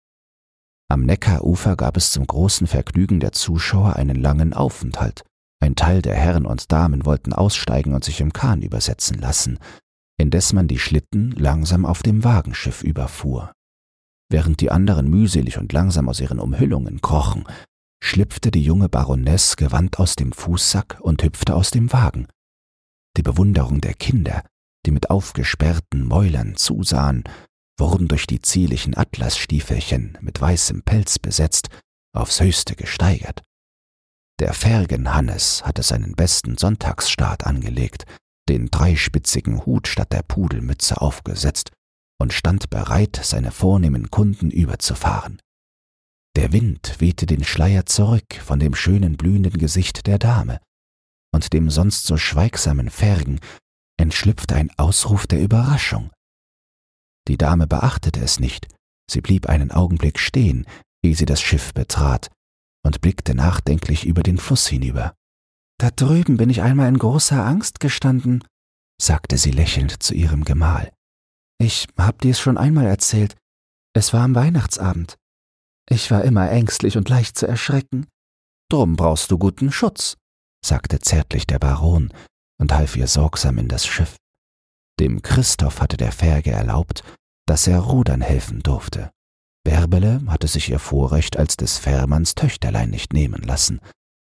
Am 0.90 1.02
Neckarufer 1.02 1.76
gab 1.76 1.96
es 1.96 2.12
zum 2.12 2.26
großen 2.26 2.66
Vergnügen 2.66 3.20
der 3.20 3.32
Zuschauer 3.32 3.96
einen 3.96 4.16
langen 4.16 4.54
Aufenthalt. 4.54 5.22
Ein 5.60 5.74
Teil 5.74 6.00
der 6.02 6.14
Herren 6.14 6.46
und 6.46 6.72
Damen 6.72 7.04
wollten 7.04 7.32
aussteigen 7.32 7.94
und 7.94 8.04
sich 8.04 8.20
im 8.20 8.32
Kahn 8.32 8.62
übersetzen 8.62 9.18
lassen, 9.18 9.58
indes 10.18 10.52
man 10.52 10.66
die 10.66 10.78
Schlitten 10.78 11.32
langsam 11.32 11.84
auf 11.84 12.02
dem 12.02 12.24
Wagenschiff 12.24 12.82
überfuhr. 12.82 13.52
Während 14.30 14.60
die 14.60 14.70
anderen 14.70 15.08
mühselig 15.08 15.58
und 15.58 15.72
langsam 15.72 16.08
aus 16.08 16.20
ihren 16.20 16.38
Umhüllungen 16.38 17.00
krochen, 17.00 17.44
schlüpfte 18.02 18.50
die 18.50 18.62
junge 18.62 18.88
Baroness 18.88 19.56
gewandt 19.56 19.98
aus 19.98 20.16
dem 20.16 20.32
Fußsack 20.32 20.98
und 21.00 21.22
hüpfte 21.22 21.54
aus 21.54 21.70
dem 21.70 21.92
Wagen. 21.92 22.28
Die 23.18 23.22
Bewunderung 23.24 23.80
der 23.80 23.94
Kinder, 23.94 24.44
die 24.86 24.92
mit 24.92 25.10
aufgesperrten 25.10 26.06
Mäulern 26.06 26.54
zusahen, 26.54 27.24
wurden 27.76 28.06
durch 28.06 28.28
die 28.28 28.40
zierlichen 28.40 28.96
Atlasstiefelchen 28.96 30.16
mit 30.20 30.40
weißem 30.40 30.82
Pelz 30.82 31.18
besetzt 31.18 31.68
aufs 32.14 32.40
höchste 32.40 32.76
gesteigert. 32.76 33.42
Der 34.38 34.54
Fergen 34.54 35.12
Hannes 35.12 35.64
hatte 35.64 35.82
seinen 35.82 36.14
besten 36.14 36.58
Sonntagsstaat 36.58 37.44
angelegt, 37.44 38.04
den 38.48 38.70
dreispitzigen 38.70 39.66
Hut 39.66 39.88
statt 39.88 40.12
der 40.12 40.22
Pudelmütze 40.22 41.00
aufgesetzt 41.00 41.72
und 42.20 42.32
stand 42.32 42.70
bereit, 42.70 43.18
seine 43.20 43.50
vornehmen 43.50 44.12
Kunden 44.12 44.52
überzufahren. 44.52 45.42
Der 46.36 46.52
Wind 46.52 46.94
wehte 47.00 47.26
den 47.26 47.42
Schleier 47.42 47.84
zurück 47.84 48.34
von 48.34 48.60
dem 48.60 48.76
schönen 48.76 49.16
blühenden 49.16 49.58
Gesicht 49.58 50.06
der 50.06 50.20
Dame, 50.20 50.60
und 51.38 51.52
dem 51.52 51.70
sonst 51.70 52.04
so 52.04 52.16
schweigsamen 52.16 52.90
Fergen 52.90 53.38
entschlüpfte 53.96 54.56
ein 54.56 54.72
Ausruf 54.76 55.28
der 55.28 55.40
Überraschung. 55.40 56.10
Die 57.28 57.38
Dame 57.38 57.68
beachtete 57.68 58.20
es 58.20 58.40
nicht, 58.40 58.66
sie 59.08 59.20
blieb 59.20 59.48
einen 59.48 59.70
Augenblick 59.70 60.18
stehen, 60.18 60.66
ehe 61.00 61.14
sie 61.14 61.26
das 61.26 61.40
Schiff 61.40 61.72
betrat, 61.74 62.28
und 62.84 63.00
blickte 63.02 63.36
nachdenklich 63.36 64.04
über 64.04 64.24
den 64.24 64.38
Fluss 64.38 64.66
hinüber. 64.66 65.14
Da 65.78 65.92
drüben 65.92 66.38
bin 66.38 66.50
ich 66.50 66.60
einmal 66.60 66.88
in 66.88 66.98
großer 66.98 67.46
Angst 67.46 67.78
gestanden, 67.78 68.42
sagte 69.00 69.38
sie 69.38 69.52
lächelnd 69.52 70.02
zu 70.02 70.14
ihrem 70.14 70.42
Gemahl. 70.42 70.92
Ich 71.60 71.86
hab 71.96 72.20
dir's 72.20 72.40
schon 72.40 72.58
einmal 72.58 72.86
erzählt. 72.86 73.36
Es 73.94 74.12
war 74.12 74.24
am 74.24 74.34
Weihnachtsabend. 74.34 75.14
Ich 75.88 76.10
war 76.10 76.24
immer 76.24 76.50
ängstlich 76.50 76.96
und 76.96 77.08
leicht 77.08 77.38
zu 77.38 77.46
erschrecken. 77.46 78.08
Drum 78.68 78.96
brauchst 78.96 79.30
du 79.30 79.38
guten 79.38 79.70
Schutz, 79.70 80.16
sagte 80.64 80.98
zärtlich 80.98 81.46
der 81.46 81.58
Baron 81.58 82.12
und 82.60 82.72
half 82.72 82.96
ihr 82.96 83.06
sorgsam 83.06 83.58
in 83.58 83.68
das 83.68 83.86
Schiff. 83.86 84.16
Dem 85.00 85.22
Christoph 85.22 85.80
hatte 85.80 85.96
der 85.96 86.12
Ferge 86.12 86.50
erlaubt, 86.50 87.02
dass 87.46 87.66
er 87.66 87.78
rudern 87.78 88.20
helfen 88.20 88.60
durfte. 88.60 89.10
Bärbele 89.64 90.22
hatte 90.26 90.48
sich 90.48 90.70
ihr 90.70 90.78
Vorrecht 90.78 91.36
als 91.36 91.56
des 91.56 91.78
Fährmanns 91.78 92.34
Töchterlein 92.34 92.90
nicht 92.90 93.12
nehmen 93.12 93.42
lassen. 93.42 93.80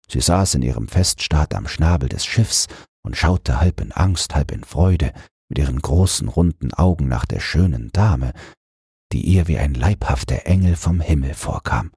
Sie 0.10 0.22
saß 0.22 0.56
in 0.56 0.64
ihrem 0.64 0.88
Feststaat 0.88 1.54
am 1.54 1.68
Schnabel 1.68 2.10
des 2.10 2.26
Schiffs 2.26 2.68
und 3.04 3.16
schaute 3.16 3.60
halb 3.60 3.80
in 3.80 3.92
Angst, 3.92 4.36
halb 4.36 4.52
in 4.52 4.64
Freude 4.64 5.14
mit 5.48 5.60
ihren 5.60 5.82
großen 5.82 6.28
runden 6.28 6.74
Augen 6.74 7.08
nach 7.08 7.26
der 7.26 7.40
schönen 7.40 7.92
Dame, 7.92 8.34
die 9.12 9.22
ihr 9.22 9.48
wie 9.48 9.58
ein 9.58 9.74
leibhafter 9.74 10.46
Engel 10.46 10.76
vom 10.76 11.00
Himmel 11.00 11.34
vorkam. 11.34 11.92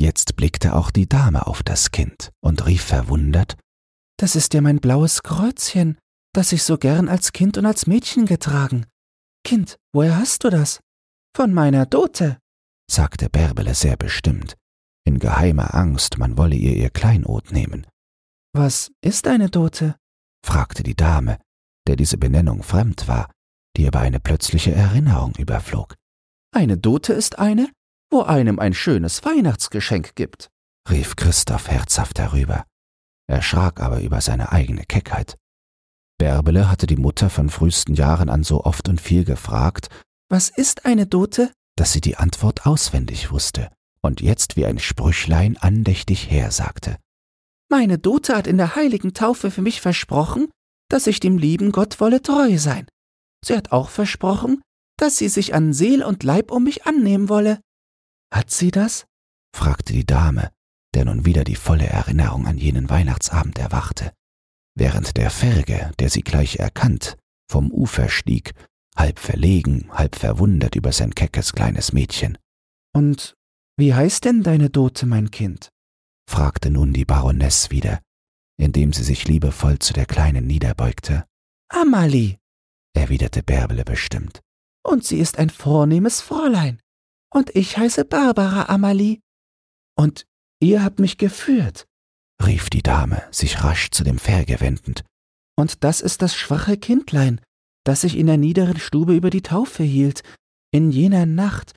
Jetzt 0.00 0.34
blickte 0.34 0.74
auch 0.74 0.90
die 0.90 1.06
Dame 1.06 1.46
auf 1.46 1.62
das 1.62 1.90
Kind 1.90 2.30
und 2.42 2.66
rief 2.66 2.82
verwundert 2.82 3.58
Das 4.16 4.34
ist 4.34 4.54
ja 4.54 4.62
mein 4.62 4.80
blaues 4.80 5.22
Kreuzchen, 5.22 5.98
das 6.32 6.52
ich 6.52 6.62
so 6.62 6.78
gern 6.78 7.06
als 7.06 7.32
Kind 7.32 7.58
und 7.58 7.66
als 7.66 7.86
Mädchen 7.86 8.24
getragen. 8.24 8.86
Kind, 9.44 9.76
woher 9.92 10.16
hast 10.16 10.42
du 10.42 10.48
das? 10.48 10.80
Von 11.36 11.52
meiner 11.52 11.84
Dote, 11.84 12.38
sagte 12.90 13.28
Bärbele 13.28 13.74
sehr 13.74 13.98
bestimmt, 13.98 14.56
in 15.04 15.18
geheimer 15.18 15.74
Angst, 15.74 16.16
man 16.16 16.38
wolle 16.38 16.56
ihr 16.56 16.76
ihr 16.76 16.88
Kleinod 16.88 17.52
nehmen. 17.52 17.86
Was 18.54 18.90
ist 19.02 19.26
eine 19.26 19.50
Dote? 19.50 19.96
fragte 20.42 20.82
die 20.82 20.96
Dame, 20.96 21.36
der 21.86 21.96
diese 21.96 22.16
Benennung 22.16 22.62
fremd 22.62 23.06
war, 23.06 23.30
die 23.76 23.86
aber 23.86 24.00
eine 24.00 24.18
plötzliche 24.18 24.72
Erinnerung 24.72 25.34
überflog. 25.36 25.94
Eine 26.54 26.78
Dote 26.78 27.12
ist 27.12 27.38
eine, 27.38 27.68
wo 28.10 28.22
einem 28.22 28.58
ein 28.58 28.74
schönes 28.74 29.24
Weihnachtsgeschenk 29.24 30.14
gibt, 30.14 30.48
rief 30.88 31.16
Christoph 31.16 31.68
herzhaft 31.68 32.18
herüber, 32.18 32.64
erschrak 33.28 33.80
aber 33.80 34.00
über 34.00 34.20
seine 34.20 34.52
eigene 34.52 34.84
Keckheit. 34.84 35.36
Bärbele 36.18 36.68
hatte 36.70 36.86
die 36.86 36.96
Mutter 36.96 37.30
von 37.30 37.48
frühesten 37.48 37.94
Jahren 37.94 38.28
an 38.28 38.42
so 38.42 38.64
oft 38.64 38.88
und 38.88 39.00
viel 39.00 39.24
gefragt, 39.24 39.88
was 40.28 40.48
ist 40.48 40.84
eine 40.84 41.06
Dote? 41.06 41.52
dass 41.80 41.94
sie 41.94 42.02
die 42.02 42.16
Antwort 42.16 42.66
auswendig 42.66 43.30
wusste 43.30 43.70
und 44.02 44.20
jetzt 44.20 44.56
wie 44.56 44.66
ein 44.66 44.78
Sprüchlein 44.78 45.56
andächtig 45.56 46.30
hersagte. 46.30 46.98
Meine 47.70 47.98
Dote 47.98 48.36
hat 48.36 48.46
in 48.46 48.58
der 48.58 48.76
heiligen 48.76 49.14
Taufe 49.14 49.50
für 49.50 49.62
mich 49.62 49.80
versprochen, 49.80 50.48
dass 50.90 51.06
ich 51.06 51.20
dem 51.20 51.38
lieben 51.38 51.72
Gott 51.72 51.98
wolle 51.98 52.20
treu 52.20 52.58
sein. 52.58 52.86
Sie 53.42 53.56
hat 53.56 53.72
auch 53.72 53.88
versprochen, 53.88 54.60
dass 54.98 55.16
sie 55.16 55.30
sich 55.30 55.54
an 55.54 55.72
Seel 55.72 56.04
und 56.04 56.22
Leib 56.22 56.50
um 56.50 56.64
mich 56.64 56.84
annehmen 56.84 57.30
wolle. 57.30 57.60
Hat 58.32 58.50
sie 58.50 58.70
das? 58.70 59.06
fragte 59.54 59.92
die 59.92 60.06
Dame, 60.06 60.50
der 60.94 61.04
nun 61.04 61.24
wieder 61.24 61.44
die 61.44 61.56
volle 61.56 61.86
Erinnerung 61.86 62.46
an 62.46 62.58
jenen 62.58 62.88
Weihnachtsabend 62.88 63.58
erwachte, 63.58 64.12
während 64.76 65.16
der 65.16 65.30
Ferge, 65.30 65.92
der 65.98 66.10
sie 66.10 66.22
gleich 66.22 66.56
erkannt, 66.56 67.16
vom 67.50 67.70
Ufer 67.70 68.08
stieg 68.08 68.54
halb 68.96 69.18
verlegen, 69.18 69.88
halb 69.90 70.16
verwundert 70.16 70.76
über 70.76 70.92
sein 70.92 71.14
keckes 71.14 71.52
kleines 71.52 71.92
Mädchen. 71.92 72.38
Und 72.92 73.34
wie 73.76 73.94
heißt 73.94 74.24
denn 74.24 74.42
deine 74.42 74.70
Dote, 74.70 75.06
mein 75.06 75.30
Kind? 75.30 75.70
fragte 76.28 76.70
nun 76.70 76.92
die 76.92 77.04
Baroness 77.04 77.70
wieder, 77.70 78.00
indem 78.58 78.92
sie 78.92 79.02
sich 79.02 79.26
liebevoll 79.26 79.78
zu 79.78 79.92
der 79.92 80.06
Kleinen 80.06 80.46
niederbeugte. 80.46 81.24
Amalie, 81.68 82.38
erwiderte 82.94 83.42
Bärbele 83.42 83.84
bestimmt. 83.84 84.40
Und 84.82 85.04
sie 85.04 85.18
ist 85.18 85.38
ein 85.38 85.50
vornehmes 85.50 86.20
Fräulein. 86.20 86.80
Und 87.32 87.54
ich 87.54 87.76
heiße 87.76 88.04
Barbara 88.04 88.68
Amalie. 88.68 89.20
Und 89.96 90.26
ihr 90.60 90.82
habt 90.82 90.98
mich 90.98 91.18
geführt, 91.18 91.86
rief 92.44 92.70
die 92.70 92.82
Dame, 92.82 93.22
sich 93.30 93.62
rasch 93.62 93.90
zu 93.90 94.04
dem 94.04 94.18
Ferge 94.18 94.60
wendend. 94.60 95.04
Und 95.56 95.84
das 95.84 96.00
ist 96.00 96.22
das 96.22 96.34
schwache 96.34 96.76
Kindlein, 96.76 97.40
das 97.84 98.02
sich 98.02 98.16
in 98.16 98.26
der 98.26 98.38
niederen 98.38 98.78
Stube 98.78 99.14
über 99.14 99.30
die 99.30 99.42
Taufe 99.42 99.82
hielt, 99.82 100.22
in 100.72 100.90
jener 100.90 101.26
Nacht, 101.26 101.74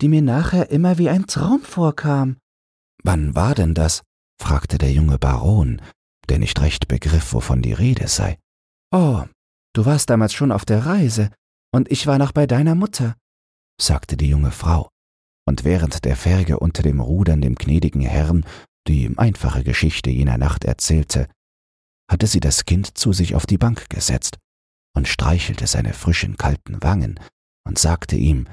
die 0.00 0.08
mir 0.08 0.22
nachher 0.22 0.70
immer 0.70 0.98
wie 0.98 1.08
ein 1.08 1.26
Traum 1.26 1.62
vorkam. 1.62 2.36
Wann 3.02 3.34
war 3.34 3.54
denn 3.54 3.74
das? 3.74 4.02
fragte 4.40 4.78
der 4.78 4.92
junge 4.92 5.18
Baron, 5.18 5.80
der 6.28 6.38
nicht 6.38 6.60
recht 6.60 6.88
begriff, 6.88 7.32
wovon 7.32 7.62
die 7.62 7.72
Rede 7.72 8.08
sei. 8.08 8.38
Oh, 8.90 9.24
du 9.74 9.84
warst 9.84 10.10
damals 10.10 10.32
schon 10.32 10.52
auf 10.52 10.64
der 10.64 10.86
Reise, 10.86 11.30
und 11.72 11.90
ich 11.90 12.06
war 12.06 12.18
noch 12.18 12.32
bei 12.32 12.46
deiner 12.46 12.74
Mutter, 12.74 13.16
sagte 13.80 14.16
die 14.16 14.28
junge 14.28 14.50
Frau, 14.50 14.88
und 15.46 15.64
während 15.64 16.04
der 16.04 16.16
Ferge 16.16 16.58
unter 16.58 16.82
dem 16.82 17.00
Rudern 17.00 17.40
dem 17.40 17.54
gnädigen 17.54 18.02
Herrn 18.02 18.44
die 18.86 19.12
einfache 19.16 19.64
Geschichte 19.64 20.10
jener 20.10 20.38
Nacht 20.38 20.64
erzählte, 20.64 21.28
hatte 22.10 22.26
sie 22.26 22.40
das 22.40 22.64
Kind 22.64 22.98
zu 22.98 23.12
sich 23.12 23.34
auf 23.34 23.46
die 23.46 23.58
Bank 23.58 23.88
gesetzt 23.88 24.38
und 24.94 25.08
streichelte 25.08 25.66
seine 25.66 25.92
frischen 25.92 26.36
kalten 26.36 26.82
Wangen 26.82 27.18
und 27.66 27.78
sagte 27.78 28.16
ihm, 28.16 28.46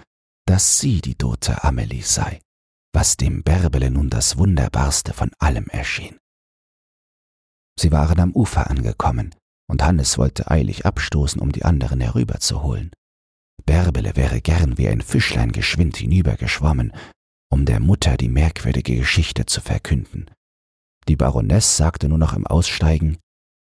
dass 0.47 0.79
sie 0.79 1.01
die 1.01 1.17
Dote 1.17 1.63
Amelie 1.63 2.03
sei, 2.03 2.39
was 2.93 3.17
dem 3.17 3.43
Bärbele 3.43 3.91
nun 3.91 4.09
das 4.09 4.37
Wunderbarste 4.37 5.13
von 5.13 5.31
allem 5.39 5.67
erschien. 5.67 6.17
Sie 7.79 7.91
waren 7.91 8.19
am 8.19 8.31
Ufer 8.33 8.69
angekommen, 8.69 9.33
und 9.69 9.83
Hannes 9.83 10.17
wollte 10.17 10.51
eilig 10.51 10.85
abstoßen, 10.85 11.41
um 11.41 11.51
die 11.51 11.63
anderen 11.63 12.01
herüberzuholen. 12.01 12.91
Bärbele 13.71 14.17
wäre 14.17 14.41
gern 14.41 14.77
wie 14.77 14.89
ein 14.89 14.99
Fischlein 14.99 15.53
geschwind 15.53 15.95
hinübergeschwommen, 15.95 16.91
um 17.49 17.63
der 17.63 17.79
Mutter 17.79 18.17
die 18.17 18.27
merkwürdige 18.27 18.97
Geschichte 18.97 19.45
zu 19.45 19.61
verkünden. 19.61 20.29
Die 21.07 21.15
Baroness 21.15 21.77
sagte 21.77 22.09
nur 22.09 22.17
noch 22.17 22.33
im 22.33 22.45
Aussteigen 22.45 23.17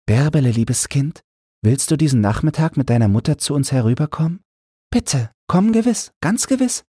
Bärbele, 0.08 0.50
liebes 0.50 0.90
Kind, 0.90 1.22
Willst 1.64 1.92
du 1.92 1.98
diesen 1.98 2.20
Nachmittag 2.20 2.78
mit 2.78 2.90
deiner 2.90 3.10
Mutter 3.10 3.38
zu 3.38 3.54
uns 3.54 3.72
herüberkommen? 3.72 4.42
Bitte, 4.90 5.30
komm 5.48 5.72
gewiss, 5.72 6.12
ganz 6.20 6.48
gewiss. 6.48 6.84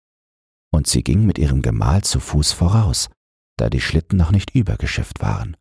Und 0.72 0.86
sie 0.86 1.02
ging 1.02 1.26
mit 1.26 1.36
ihrem 1.36 1.62
Gemahl 1.62 2.04
zu 2.04 2.20
Fuß 2.20 2.52
voraus, 2.52 3.10
da 3.56 3.70
die 3.70 3.80
Schlitten 3.80 4.18
noch 4.18 4.30
nicht 4.30 4.54
übergeschifft 4.54 5.20
waren. 5.20 5.56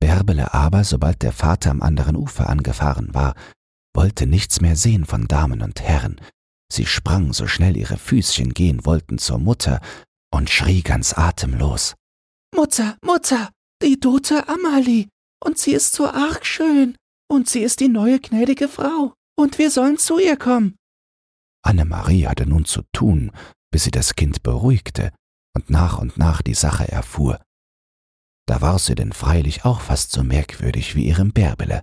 Bärbele 0.00 0.54
aber, 0.54 0.84
sobald 0.84 1.20
der 1.20 1.32
Vater 1.32 1.70
am 1.70 1.82
anderen 1.82 2.16
Ufer 2.16 2.48
angefahren 2.48 3.12
war, 3.12 3.34
wollte 3.94 4.26
nichts 4.26 4.60
mehr 4.60 4.76
sehen 4.76 5.04
von 5.04 5.28
Damen 5.28 5.62
und 5.62 5.80
Herren. 5.80 6.20
Sie 6.72 6.86
sprang, 6.86 7.32
so 7.32 7.46
schnell 7.46 7.76
ihre 7.76 7.98
Füßchen 7.98 8.54
gehen 8.54 8.86
wollten, 8.86 9.18
zur 9.18 9.38
Mutter 9.38 9.80
und 10.32 10.48
schrie 10.48 10.82
ganz 10.82 11.16
atemlos. 11.16 11.94
Mutter, 12.54 12.96
Mutter, 13.04 13.50
die 13.82 14.00
Dote 14.00 14.48
Amalie, 14.48 15.08
und 15.44 15.58
sie 15.58 15.72
ist 15.72 15.92
so 15.92 16.06
arg 16.06 16.46
schön 16.46 16.96
und 17.28 17.48
sie 17.48 17.60
ist 17.60 17.80
die 17.80 17.88
neue 17.88 18.20
gnädige 18.20 18.68
Frau, 18.68 19.14
und 19.38 19.58
wir 19.58 19.70
sollen 19.70 19.98
zu 19.98 20.18
ihr 20.18 20.36
kommen. 20.36 20.76
Annemarie 21.62 22.26
hatte 22.26 22.46
nun 22.46 22.64
zu 22.64 22.82
tun, 22.92 23.32
bis 23.70 23.84
sie 23.84 23.90
das 23.90 24.14
Kind 24.14 24.42
beruhigte 24.42 25.12
und 25.54 25.70
nach 25.70 25.98
und 25.98 26.16
nach 26.16 26.42
die 26.42 26.54
Sache 26.54 26.88
erfuhr. 26.88 27.40
Da 28.46 28.60
war 28.60 28.78
sie 28.78 28.94
denn 28.94 29.12
freilich 29.12 29.64
auch 29.64 29.80
fast 29.80 30.12
so 30.12 30.22
merkwürdig 30.22 30.96
wie 30.96 31.06
ihrem 31.06 31.32
Bärbele. 31.32 31.82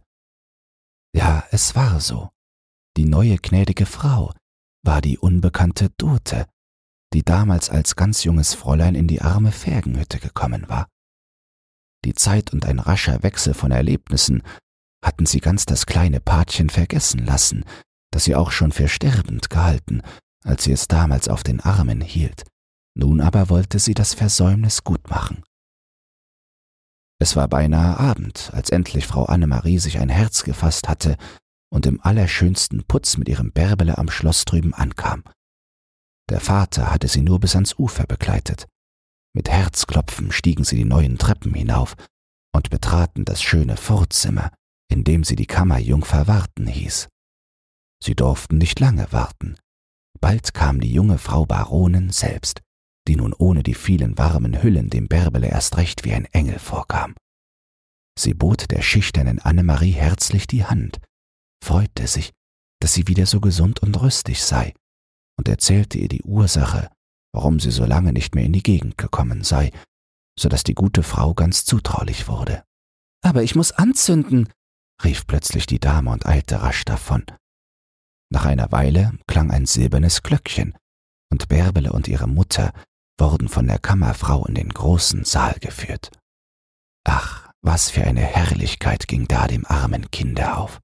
Ja, 1.13 1.43
es 1.52 1.76
war 1.76 2.00
so. 2.00 2.30
Die 2.98 3.06
neue 3.06 3.38
gnädige 3.38 3.86
Frau 3.86 4.34
war 4.84 5.02
die 5.02 5.17
unbekannte 5.17 5.89
Dote, 5.98 6.48
die 7.13 7.24
damals 7.24 7.69
als 7.69 7.95
ganz 7.95 8.24
junges 8.24 8.54
Fräulein 8.54 8.95
in 8.95 9.08
die 9.08 9.22
arme 9.22 9.52
Fergenhütte 9.52 10.19
gekommen 10.19 10.69
war. 10.69 10.88
Die 12.06 12.13
Zeit 12.13 12.54
und 12.54 12.65
ein 12.65 12.80
rascher 12.80 13.24
Wechsel 13.24 13.54
von 13.54 13.72
Erlebnissen 13.72 14.43
hatten 15.04 15.26
sie 15.26 15.39
ganz 15.39 15.65
das 15.65 15.86
kleine 15.86 16.19
Patchen 16.19 16.69
vergessen 16.69 17.26
lassen, 17.26 17.65
das 18.12 18.26
sie 18.26 18.36
auch 18.36 18.52
schon 18.52 18.72
für 18.72 18.88
sterbend 18.88 19.50
gehalten, 19.50 20.02
als 20.43 20.63
sie 20.63 20.72
es 20.72 20.88
damals 20.88 21.28
auf 21.28 21.43
den 21.43 21.60
Armen 21.60 22.02
hielt. 22.02 22.43
Nun 22.95 23.22
aber 23.22 23.50
wollte 23.50 23.80
sie 23.80 23.93
das 23.93 24.13
Versäumnis 24.13 24.84
gut 24.84 25.10
machen. 25.10 25.43
Es 27.22 27.36
war 27.36 27.50
beinahe 27.50 28.00
Abend, 28.00 28.50
als 28.54 28.70
endlich 28.70 29.06
Frau 29.06 29.26
Annemarie 29.26 29.78
sich 29.78 30.00
ein 30.00 30.10
Herz 30.10 30.44
gefasst 30.44 30.88
hatte 30.88 31.18
und 31.70 31.86
im 31.86 32.02
allerschönsten 32.02 32.86
Putz 32.86 33.18
mit 33.18 33.28
ihrem 33.28 33.52
Bärbele 33.52 33.98
am 33.98 34.10
Schloss 34.10 34.46
drüben 34.46 34.74
ankam. 34.74 35.24
Der 36.30 36.40
Vater 36.40 36.92
hatte 36.92 37.08
sie 37.08 37.22
nur 37.22 37.40
bis 37.40 37.56
ans 37.56 37.78
Ufer 37.78 38.06
begleitet. 38.06 38.68
Mit 39.34 39.50
Herzklopfen 39.50 40.32
stiegen 40.32 40.64
sie 40.64 40.78
die 40.78 40.86
neuen 40.86 41.18
Treppen 41.18 41.54
hinauf 41.54 41.96
und 42.56 42.70
betraten 42.70 43.26
das 43.26 43.42
schöne 43.42 43.78
Vorzimmer, 43.78 44.52
in 44.90 45.04
dem 45.04 45.24
sie 45.24 45.36
die 45.36 45.46
Kammerjungfer 45.46 46.28
warten 46.28 46.68
hieß. 46.68 47.10
Sie 48.02 48.16
durften 48.16 48.58
nicht 48.58 48.80
lange 48.80 49.12
warten. 49.12 49.58
Bald 50.22 50.54
kam 50.54 50.80
die 50.80 50.92
junge 50.92 51.18
Frau 51.18 51.46
Baronin 51.46 52.12
selbst, 52.12 52.62
die 53.10 53.15
nun 53.15 53.34
ohne 53.34 53.63
die 53.63 53.74
vielen 53.74 54.19
warmen 54.19 54.62
Hüllen 54.62 54.91
dem 54.91 55.08
Bärbele 55.08 55.48
erst 55.48 55.78
recht 55.78 56.06
wie 56.06 56.13
ein 56.13 56.26
Engel 56.26 56.60
vorkam. 56.60 57.15
Sie 58.17 58.36
bot 58.36 58.69
der 58.69 58.84
schüchternen 58.84 59.39
Annemarie 59.39 59.93
herzlich 59.93 60.45
die 60.45 60.63
Hand, 60.63 61.00
freute 61.63 62.06
sich, 62.06 62.32
dass 62.80 62.93
sie 62.93 63.08
wieder 63.08 63.26
so 63.26 63.41
gesund 63.41 63.82
und 63.82 64.00
rüstig 64.00 64.43
sei, 64.43 64.76
und 65.39 65.50
erzählte 65.50 65.98
ihr 65.98 66.08
die 66.08 66.22
Ursache, 66.22 66.91
warum 67.34 67.60
sie 67.60 67.72
so 67.72 67.84
lange 67.84 68.13
nicht 68.13 68.36
mehr 68.36 68.45
in 68.45 68.54
die 68.54 68.62
Gegend 68.62 68.98
gekommen 69.00 69.43
sei, 69.43 69.72
so 70.38 70.48
dass 70.48 70.63
die 70.63 70.76
gute 70.76 71.02
Frau 71.02 71.34
ganz 71.34 71.65
zutraulich 71.65 72.28
wurde. 72.28 72.63
Aber 73.24 73.41
ich 73.41 73.56
muss 73.56 73.72
anzünden, 73.72 74.50
rief 75.04 75.26
plötzlich 75.26 75.65
die 75.65 75.80
Dame 75.80 76.12
und 76.12 76.28
eilte 76.28 76.62
rasch 76.62 76.86
davon. 76.86 77.26
Nach 78.32 78.45
einer 78.45 78.72
Weile 78.72 79.17
klang 79.26 79.50
ein 79.50 79.65
silbernes 79.65 80.22
Glöckchen, 80.22 80.78
und 81.32 81.48
Bärbele 81.48 81.91
und 81.91 82.08
ihre 82.08 82.28
Mutter 82.28 82.72
wurden 83.20 83.50
von 83.50 83.68
der 83.68 83.80
Kammerfrau 83.80 84.46
in 84.46 84.56
den 84.56 84.70
großen 84.70 85.26
Saal 85.26 85.56
geführt. 85.60 86.12
Ach, 87.06 87.50
was 87.62 87.90
für 87.90 88.04
eine 88.04 88.22
Herrlichkeit 88.22 89.08
ging 89.08 89.28
da 89.28 89.48
dem 89.48 89.66
armen 89.66 90.10
Kinde 90.12 90.56
auf. 90.58 90.80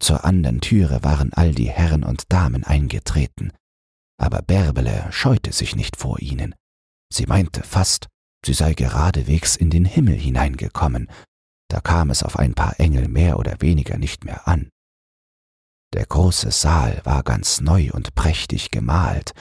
Zur 0.00 0.24
andern 0.24 0.60
Türe 0.60 1.02
waren 1.02 1.32
all 1.32 1.54
die 1.54 1.70
Herren 1.70 2.04
und 2.04 2.32
Damen 2.32 2.64
eingetreten, 2.64 3.52
aber 4.18 4.42
Bärbele 4.42 5.06
scheute 5.10 5.52
sich 5.52 5.76
nicht 5.76 5.96
vor 5.96 6.20
ihnen. 6.20 6.54
Sie 7.12 7.26
meinte 7.26 7.62
fast, 7.62 8.08
sie 8.44 8.54
sei 8.54 8.74
geradewegs 8.74 9.56
in 9.56 9.70
den 9.70 9.84
Himmel 9.84 10.16
hineingekommen, 10.16 11.08
da 11.68 11.80
kam 11.80 12.10
es 12.10 12.22
auf 12.22 12.38
ein 12.38 12.54
paar 12.54 12.78
Engel 12.78 13.08
mehr 13.08 13.38
oder 13.38 13.60
weniger 13.60 13.98
nicht 13.98 14.24
mehr 14.24 14.46
an. 14.46 14.70
Der 15.94 16.04
große 16.04 16.50
Saal 16.50 17.00
war 17.04 17.22
ganz 17.22 17.60
neu 17.60 17.90
und 17.92 18.14
prächtig 18.14 18.70
gemalt, 18.70 19.32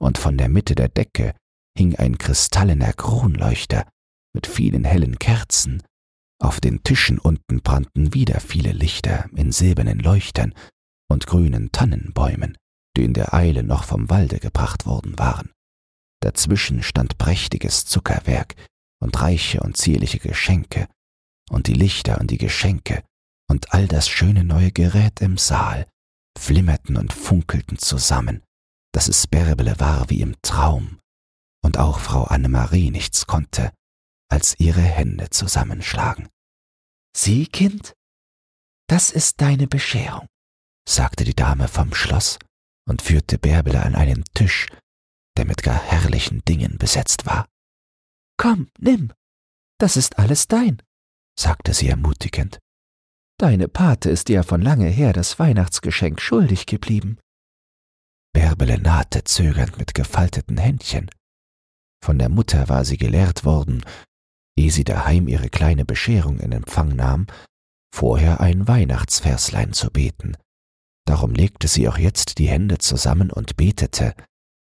und 0.00 0.18
von 0.18 0.36
der 0.38 0.48
Mitte 0.48 0.74
der 0.74 0.88
Decke 0.88 1.34
hing 1.76 1.96
ein 1.96 2.18
kristallener 2.18 2.92
Kronleuchter 2.92 3.88
mit 4.34 4.46
vielen 4.46 4.84
hellen 4.84 5.18
Kerzen, 5.18 5.82
auf 6.38 6.60
den 6.60 6.82
Tischen 6.82 7.18
unten 7.18 7.62
brannten 7.62 8.12
wieder 8.12 8.40
viele 8.40 8.72
Lichter 8.72 9.28
in 9.34 9.52
silbernen 9.52 9.98
Leuchtern 9.98 10.54
und 11.08 11.26
grünen 11.26 11.72
Tannenbäumen, 11.72 12.56
die 12.96 13.04
in 13.04 13.14
der 13.14 13.32
Eile 13.32 13.62
noch 13.62 13.84
vom 13.84 14.10
Walde 14.10 14.38
gebracht 14.38 14.86
worden 14.86 15.18
waren. 15.18 15.50
Dazwischen 16.20 16.82
stand 16.82 17.18
prächtiges 17.18 17.86
Zuckerwerk 17.86 18.54
und 19.00 19.20
reiche 19.20 19.60
und 19.60 19.76
zierliche 19.76 20.18
Geschenke, 20.18 20.88
und 21.50 21.68
die 21.68 21.74
Lichter 21.74 22.20
und 22.20 22.30
die 22.30 22.38
Geschenke 22.38 23.04
und 23.48 23.72
all 23.72 23.86
das 23.86 24.08
schöne 24.08 24.44
neue 24.44 24.72
Gerät 24.72 25.20
im 25.20 25.38
Saal 25.38 25.86
flimmerten 26.36 26.96
und 26.96 27.12
funkelten 27.12 27.78
zusammen, 27.78 28.42
dass 28.96 29.08
es 29.08 29.26
Bärbele 29.26 29.78
war 29.78 30.08
wie 30.08 30.22
im 30.22 30.40
Traum, 30.40 31.00
und 31.62 31.76
auch 31.76 31.98
Frau 31.98 32.24
Annemarie 32.24 32.90
nichts 32.90 33.26
konnte, 33.26 33.70
als 34.30 34.58
ihre 34.58 34.80
Hände 34.80 35.28
zusammenschlagen. 35.28 36.30
Sieh, 37.14 37.46
Kind, 37.46 37.92
das 38.88 39.10
ist 39.10 39.42
deine 39.42 39.66
Bescherung, 39.66 40.26
sagte 40.88 41.24
die 41.24 41.34
Dame 41.34 41.68
vom 41.68 41.92
Schloss 41.92 42.38
und 42.88 43.02
führte 43.02 43.36
Bärbele 43.36 43.82
an 43.82 43.96
einen 43.96 44.24
Tisch, 44.32 44.66
der 45.36 45.44
mit 45.44 45.62
gar 45.62 45.78
herrlichen 45.78 46.42
Dingen 46.46 46.78
besetzt 46.78 47.26
war. 47.26 47.46
Komm, 48.38 48.70
nimm, 48.78 49.12
das 49.78 49.98
ist 49.98 50.18
alles 50.18 50.48
dein, 50.48 50.80
sagte 51.38 51.74
sie 51.74 51.88
ermutigend. 51.88 52.60
Deine 53.38 53.68
Pate 53.68 54.08
ist 54.08 54.28
dir 54.28 54.42
von 54.42 54.62
lange 54.62 54.88
her 54.88 55.12
das 55.12 55.38
Weihnachtsgeschenk 55.38 56.18
schuldig 56.22 56.64
geblieben. 56.64 57.18
Bärbele 58.36 58.78
nahte 58.78 59.24
zögernd 59.24 59.78
mit 59.78 59.94
gefalteten 59.94 60.58
Händchen. 60.58 61.10
Von 62.04 62.18
der 62.18 62.28
Mutter 62.28 62.68
war 62.68 62.84
sie 62.84 62.98
gelehrt 62.98 63.46
worden, 63.46 63.82
ehe 64.58 64.70
sie 64.70 64.84
daheim 64.84 65.26
ihre 65.26 65.48
kleine 65.48 65.86
Bescherung 65.86 66.38
in 66.40 66.52
Empfang 66.52 66.94
nahm, 66.94 67.28
vorher 67.94 68.40
ein 68.42 68.68
Weihnachtsverslein 68.68 69.72
zu 69.72 69.90
beten. 69.90 70.36
Darum 71.06 71.32
legte 71.32 71.66
sie 71.66 71.88
auch 71.88 71.96
jetzt 71.96 72.36
die 72.36 72.48
Hände 72.48 72.76
zusammen 72.76 73.30
und 73.30 73.56
betete, 73.56 74.14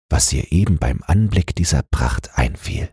was 0.09 0.33
ihr 0.33 0.53
eben 0.53 0.79
beim 0.79 1.03
Anblick 1.03 1.57
dieser 1.57 1.83
Pracht 1.83 2.39
einfiel. 2.39 2.93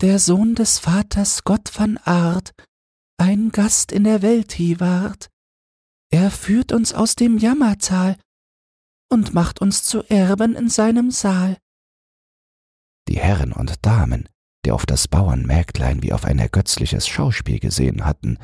Der 0.00 0.18
Sohn 0.18 0.54
des 0.54 0.78
Vaters 0.78 1.44
Gott 1.44 1.70
van 1.78 1.98
Art 1.98 2.54
ein 3.18 3.50
Gast 3.50 3.92
in 3.92 4.04
der 4.04 4.22
Welt 4.22 4.52
hie 4.52 4.80
ward. 4.80 5.28
Er 6.10 6.30
führt 6.30 6.72
uns 6.72 6.94
aus 6.94 7.14
dem 7.14 7.36
Jammertal 7.36 8.16
und 9.12 9.34
macht 9.34 9.60
uns 9.60 9.84
zu 9.84 10.02
Erben 10.08 10.56
in 10.56 10.70
seinem 10.70 11.10
Saal. 11.10 11.58
Die 13.08 13.18
Herren 13.18 13.52
und 13.52 13.84
Damen, 13.84 14.28
die 14.64 14.70
auf 14.70 14.86
das 14.86 15.06
Bauernmägdlein 15.06 16.02
wie 16.02 16.14
auf 16.14 16.24
ein 16.24 16.38
ergötzliches 16.38 17.06
Schauspiel 17.06 17.60
gesehen 17.60 18.06
hatten, 18.06 18.38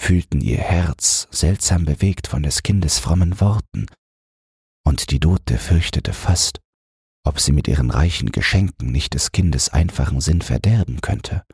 fühlten 0.00 0.40
ihr 0.40 0.58
Herz 0.58 1.28
seltsam 1.30 1.84
bewegt 1.84 2.26
von 2.26 2.42
des 2.42 2.64
Kindes 2.64 2.98
frommen 2.98 3.40
Worten, 3.40 3.86
und 4.84 5.10
die 5.10 5.20
Dote 5.20 5.56
fürchtete 5.56 6.12
fast, 6.12 6.60
ob 7.24 7.40
sie 7.40 7.52
mit 7.52 7.68
ihren 7.68 7.90
reichen 7.90 8.32
Geschenken 8.32 8.90
nicht 8.90 9.14
des 9.14 9.30
Kindes 9.30 9.68
einfachen 9.68 10.20
Sinn 10.20 10.42
verderben 10.42 11.00
könnte. 11.00 11.44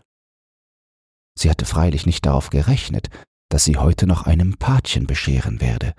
Sie 1.38 1.50
hatte 1.50 1.66
freilich 1.66 2.06
nicht 2.06 2.26
darauf 2.26 2.50
gerechnet, 2.50 3.08
dass 3.50 3.64
sie 3.64 3.76
heute 3.76 4.06
noch 4.06 4.22
einem 4.24 4.56
Patchen 4.58 5.06
bescheren 5.06 5.60
werde, 5.60 5.94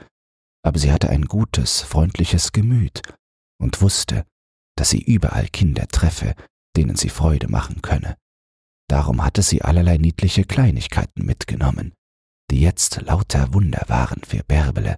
aber 0.63 0.79
sie 0.79 0.91
hatte 0.91 1.09
ein 1.09 1.25
gutes, 1.25 1.81
freundliches 1.81 2.51
Gemüt 2.51 3.01
und 3.61 3.81
wusste, 3.81 4.25
dass 4.77 4.89
sie 4.89 5.01
überall 5.01 5.47
Kinder 5.49 5.87
treffe, 5.87 6.35
denen 6.75 6.95
sie 6.95 7.09
Freude 7.09 7.49
machen 7.49 7.81
könne. 7.81 8.17
Darum 8.89 9.23
hatte 9.23 9.41
sie 9.41 9.61
allerlei 9.61 9.97
niedliche 9.97 10.45
Kleinigkeiten 10.45 11.25
mitgenommen, 11.25 11.93
die 12.49 12.61
jetzt 12.61 13.01
lauter 13.01 13.53
Wunder 13.53 13.83
waren 13.87 14.21
für 14.23 14.43
Bärbele, 14.43 14.97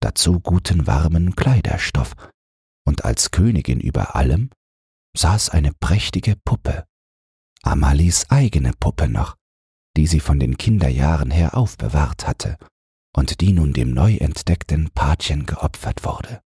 dazu 0.00 0.40
guten 0.40 0.86
warmen 0.86 1.34
Kleiderstoff, 1.36 2.14
und 2.86 3.04
als 3.04 3.30
Königin 3.30 3.80
über 3.80 4.16
allem 4.16 4.50
saß 5.16 5.50
eine 5.50 5.72
prächtige 5.72 6.36
Puppe, 6.44 6.86
Amalies 7.62 8.30
eigene 8.30 8.72
Puppe 8.72 9.08
noch, 9.08 9.36
die 9.96 10.06
sie 10.06 10.20
von 10.20 10.38
den 10.38 10.56
Kinderjahren 10.56 11.30
her 11.30 11.56
aufbewahrt 11.56 12.26
hatte 12.26 12.56
und 13.18 13.40
die 13.40 13.52
nun 13.52 13.72
dem 13.72 13.92
neu 13.92 14.14
entdeckten 14.16 14.90
Patchen 14.90 15.44
geopfert 15.44 16.04
wurde. 16.04 16.40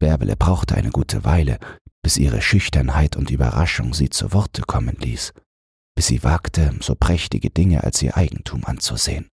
Bärbele 0.00 0.36
brauchte 0.36 0.76
eine 0.76 0.90
gute 0.90 1.24
Weile, 1.24 1.58
bis 2.00 2.16
ihre 2.16 2.40
Schüchternheit 2.40 3.16
und 3.16 3.28
Überraschung 3.28 3.92
sie 3.92 4.08
zu 4.08 4.32
Worte 4.32 4.62
kommen 4.62 4.96
ließ, 4.96 5.32
bis 5.96 6.06
sie 6.06 6.22
wagte, 6.22 6.76
so 6.80 6.94
prächtige 6.94 7.50
Dinge 7.50 7.82
als 7.82 8.00
ihr 8.02 8.16
Eigentum 8.16 8.64
anzusehen. 8.64 9.28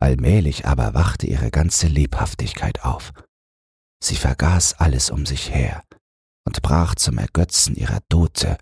Allmählich 0.00 0.66
aber 0.66 0.94
wachte 0.94 1.26
ihre 1.26 1.50
ganze 1.50 1.88
Lebhaftigkeit 1.88 2.84
auf. 2.84 3.12
Sie 4.02 4.16
vergaß 4.16 4.74
alles 4.74 5.10
um 5.10 5.26
sich 5.26 5.52
her 5.52 5.82
und 6.46 6.62
brach 6.62 6.94
zum 6.94 7.18
Ergötzen 7.18 7.74
ihrer 7.74 8.00
Dote 8.08 8.56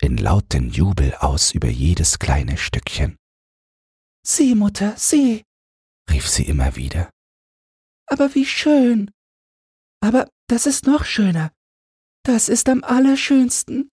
in 0.00 0.16
lauten 0.16 0.70
Jubel 0.70 1.14
aus 1.16 1.52
über 1.52 1.68
jedes 1.68 2.18
kleine 2.18 2.56
Stückchen. 2.56 3.16
Sieh, 4.26 4.54
Mutter, 4.54 4.96
sieh, 4.96 5.44
rief 6.10 6.28
sie 6.28 6.44
immer 6.44 6.76
wieder. 6.76 7.10
Aber 8.06 8.34
wie 8.34 8.46
schön. 8.46 9.10
Aber 10.00 10.28
das 10.48 10.66
ist 10.66 10.86
noch 10.86 11.04
schöner. 11.04 11.52
Das 12.24 12.48
ist 12.48 12.68
am 12.68 12.82
allerschönsten. 12.84 13.90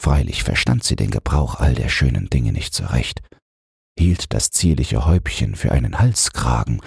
Freilich 0.00 0.42
verstand 0.44 0.84
sie 0.84 0.96
den 0.96 1.10
Gebrauch 1.10 1.56
all 1.56 1.74
der 1.74 1.88
schönen 1.88 2.28
Dinge 2.28 2.52
nicht 2.52 2.74
so 2.74 2.86
recht, 2.86 3.22
hielt 3.98 4.32
das 4.34 4.50
zierliche 4.50 5.04
Häubchen 5.04 5.54
für 5.54 5.72
einen 5.72 5.98
Halskragen, 5.98 6.80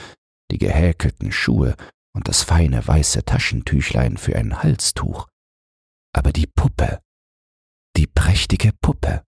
die 0.52 0.58
gehäkelten 0.58 1.32
Schuhe 1.32 1.76
und 2.14 2.28
das 2.28 2.44
feine 2.44 2.86
weiße 2.86 3.24
Taschentüchlein 3.26 4.18
für 4.18 4.36
ein 4.36 4.64
Halstuch. 4.64 5.28
Aber 6.14 6.32
die 6.32 6.48
Puppe, 6.48 7.02
die 7.98 8.08
prächtige 8.08 8.72
Puppe, 8.82 9.26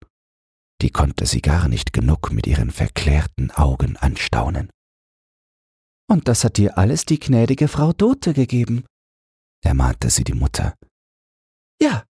die 0.81 0.91
konnte 0.91 1.25
sie 1.25 1.41
gar 1.41 1.67
nicht 1.67 1.91
genug 1.93 2.31
mit 2.31 2.45
ihren 2.45 2.71
verklärten 2.71 3.51
Augen 3.51 3.97
anstaunen. 3.97 4.69
Und 6.09 6.27
das 6.27 6.43
hat 6.43 6.57
dir 6.57 6.77
alles 6.77 7.05
die 7.05 7.19
gnädige 7.19 7.67
Frau 7.67 7.93
Dote 7.93 8.33
gegeben, 8.33 8.85
ermahnte 9.63 10.09
sie 10.09 10.23
die 10.23 10.33
Mutter. 10.33 10.75
Ja, 11.81 12.05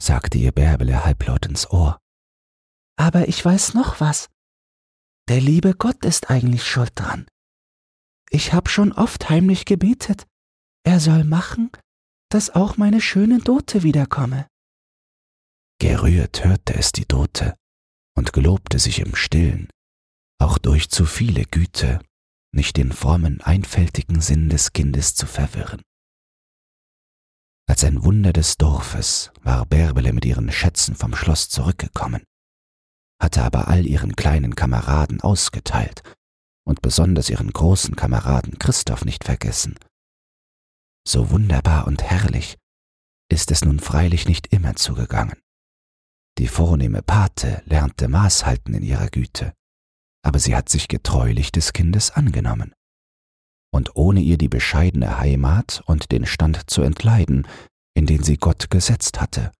sagte 0.00 0.38
ihr 0.38 0.52
Bärbele 0.52 1.04
halblaut 1.04 1.46
ins 1.46 1.70
Ohr. 1.70 1.98
Aber 2.96 3.28
ich 3.28 3.44
weiß 3.44 3.74
noch 3.74 4.00
was. 4.00 4.28
Der 5.28 5.40
liebe 5.40 5.74
Gott 5.74 6.04
ist 6.04 6.30
eigentlich 6.30 6.64
schuld 6.64 6.92
dran. 6.94 7.26
Ich 8.30 8.52
hab 8.52 8.68
schon 8.68 8.92
oft 8.92 9.28
heimlich 9.28 9.66
gebetet, 9.66 10.26
er 10.84 11.00
soll 11.00 11.24
machen, 11.24 11.70
dass 12.30 12.50
auch 12.50 12.76
meine 12.76 13.00
schöne 13.00 13.38
Dote 13.38 13.82
wiederkomme. 13.82 14.46
Gerührt 15.78 16.44
hörte 16.44 16.74
es 16.74 16.92
die 16.92 17.06
Dote 17.06 17.56
und 18.16 18.32
gelobte 18.32 18.78
sich 18.78 18.98
im 19.00 19.14
stillen, 19.14 19.68
auch 20.38 20.58
durch 20.58 20.90
zu 20.90 21.04
viele 21.06 21.44
Güte 21.44 22.00
nicht 22.54 22.76
den 22.76 22.92
frommen, 22.92 23.40
einfältigen 23.40 24.20
Sinn 24.20 24.48
des 24.48 24.72
Kindes 24.72 25.14
zu 25.14 25.26
verwirren. 25.26 25.80
Als 27.66 27.84
ein 27.84 28.04
Wunder 28.04 28.32
des 28.32 28.58
Dorfes 28.58 29.32
war 29.42 29.64
Bärbele 29.64 30.12
mit 30.12 30.24
ihren 30.24 30.52
Schätzen 30.52 30.94
vom 30.94 31.14
Schloss 31.14 31.48
zurückgekommen, 31.48 32.22
hatte 33.20 33.42
aber 33.42 33.68
all 33.68 33.86
ihren 33.86 34.14
kleinen 34.14 34.54
Kameraden 34.54 35.20
ausgeteilt 35.22 36.02
und 36.66 36.82
besonders 36.82 37.30
ihren 37.30 37.50
großen 37.50 37.96
Kameraden 37.96 38.58
Christoph 38.58 39.04
nicht 39.04 39.24
vergessen. 39.24 39.78
So 41.08 41.30
wunderbar 41.30 41.86
und 41.86 42.02
herrlich 42.02 42.58
ist 43.30 43.50
es 43.50 43.64
nun 43.64 43.80
freilich 43.80 44.28
nicht 44.28 44.48
immer 44.52 44.76
zugegangen. 44.76 45.40
Die 46.38 46.48
vornehme 46.48 47.02
Pate 47.02 47.62
lernte 47.66 48.08
Maß 48.08 48.46
halten 48.46 48.74
in 48.74 48.82
ihrer 48.82 49.08
Güte, 49.08 49.52
aber 50.24 50.38
sie 50.38 50.56
hat 50.56 50.68
sich 50.68 50.88
getreulich 50.88 51.52
des 51.52 51.72
Kindes 51.72 52.10
angenommen. 52.10 52.74
Und 53.74 53.96
ohne 53.96 54.20
ihr 54.20 54.38
die 54.38 54.48
bescheidene 54.48 55.18
Heimat 55.18 55.82
und 55.86 56.12
den 56.12 56.26
Stand 56.26 56.70
zu 56.70 56.82
entleiden, 56.82 57.46
in 57.94 58.06
den 58.06 58.22
sie 58.22 58.36
Gott 58.36 58.70
gesetzt 58.70 59.20
hatte, 59.20 59.52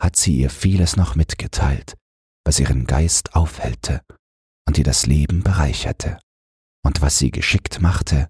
hat 0.00 0.16
sie 0.16 0.36
ihr 0.36 0.50
vieles 0.50 0.96
noch 0.96 1.14
mitgeteilt, 1.14 1.96
was 2.44 2.60
ihren 2.60 2.86
Geist 2.86 3.34
aufhellte 3.34 4.02
und 4.66 4.78
ihr 4.78 4.84
das 4.84 5.06
Leben 5.06 5.42
bereicherte, 5.42 6.18
und 6.84 7.00
was 7.02 7.18
sie 7.18 7.30
geschickt 7.30 7.80
machte, 7.80 8.28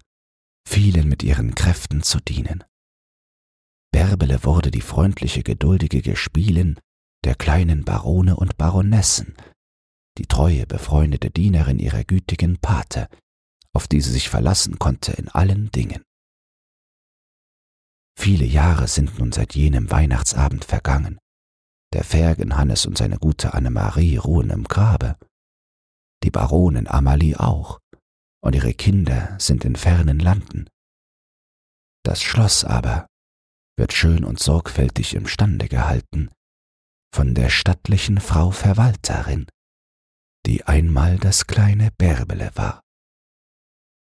vielen 0.67 1.07
mit 1.07 1.23
ihren 1.23 1.55
Kräften 1.55 2.03
zu 2.03 2.19
dienen. 2.19 2.63
Bärbele 3.91 4.43
wurde 4.43 4.71
die 4.71 4.81
freundliche, 4.81 5.43
geduldige 5.43 6.01
Gespielin 6.01 6.79
der 7.25 7.35
kleinen 7.35 7.83
Barone 7.83 8.35
und 8.35 8.57
Baronessen, 8.57 9.35
die 10.17 10.25
treue, 10.25 10.65
befreundete 10.65 11.29
Dienerin 11.29 11.79
ihrer 11.79 12.03
gütigen 12.03 12.57
Pate, 12.59 13.07
auf 13.73 13.87
die 13.87 14.01
sie 14.01 14.11
sich 14.11 14.29
verlassen 14.29 14.79
konnte 14.79 15.13
in 15.13 15.29
allen 15.29 15.71
Dingen. 15.71 16.03
Viele 18.17 18.45
Jahre 18.45 18.87
sind 18.87 19.17
nun 19.19 19.31
seit 19.31 19.55
jenem 19.55 19.91
Weihnachtsabend 19.91 20.65
vergangen. 20.65 21.19
Der 21.93 22.03
Fergen 22.03 22.57
Hannes 22.57 22.85
und 22.85 22.97
seine 22.97 23.17
gute 23.17 23.53
Annemarie 23.53 24.17
ruhen 24.17 24.49
im 24.49 24.65
Grabe. 24.65 25.15
Die 26.23 26.29
Baronin 26.29 26.87
Amalie 26.87 27.39
auch, 27.39 27.79
und 28.43 28.55
ihre 28.55 28.73
Kinder 28.73 29.35
sind 29.39 29.63
in 29.63 29.75
fernen 29.75 30.19
Landen. 30.19 30.67
Das 32.03 32.21
Schloss 32.21 32.65
aber 32.65 33.07
wird 33.77 33.93
schön 33.93 34.25
und 34.25 34.39
sorgfältig 34.39 35.13
imstande 35.13 35.69
gehalten, 35.69 36.29
von 37.13 37.33
der 37.35 37.49
stattlichen 37.49 38.19
Frau 38.19 38.51
Verwalterin, 38.51 39.47
die 40.45 40.65
einmal 40.65 41.17
das 41.17 41.47
kleine 41.47 41.89
Bärbele 41.97 42.51
war. 42.55 42.81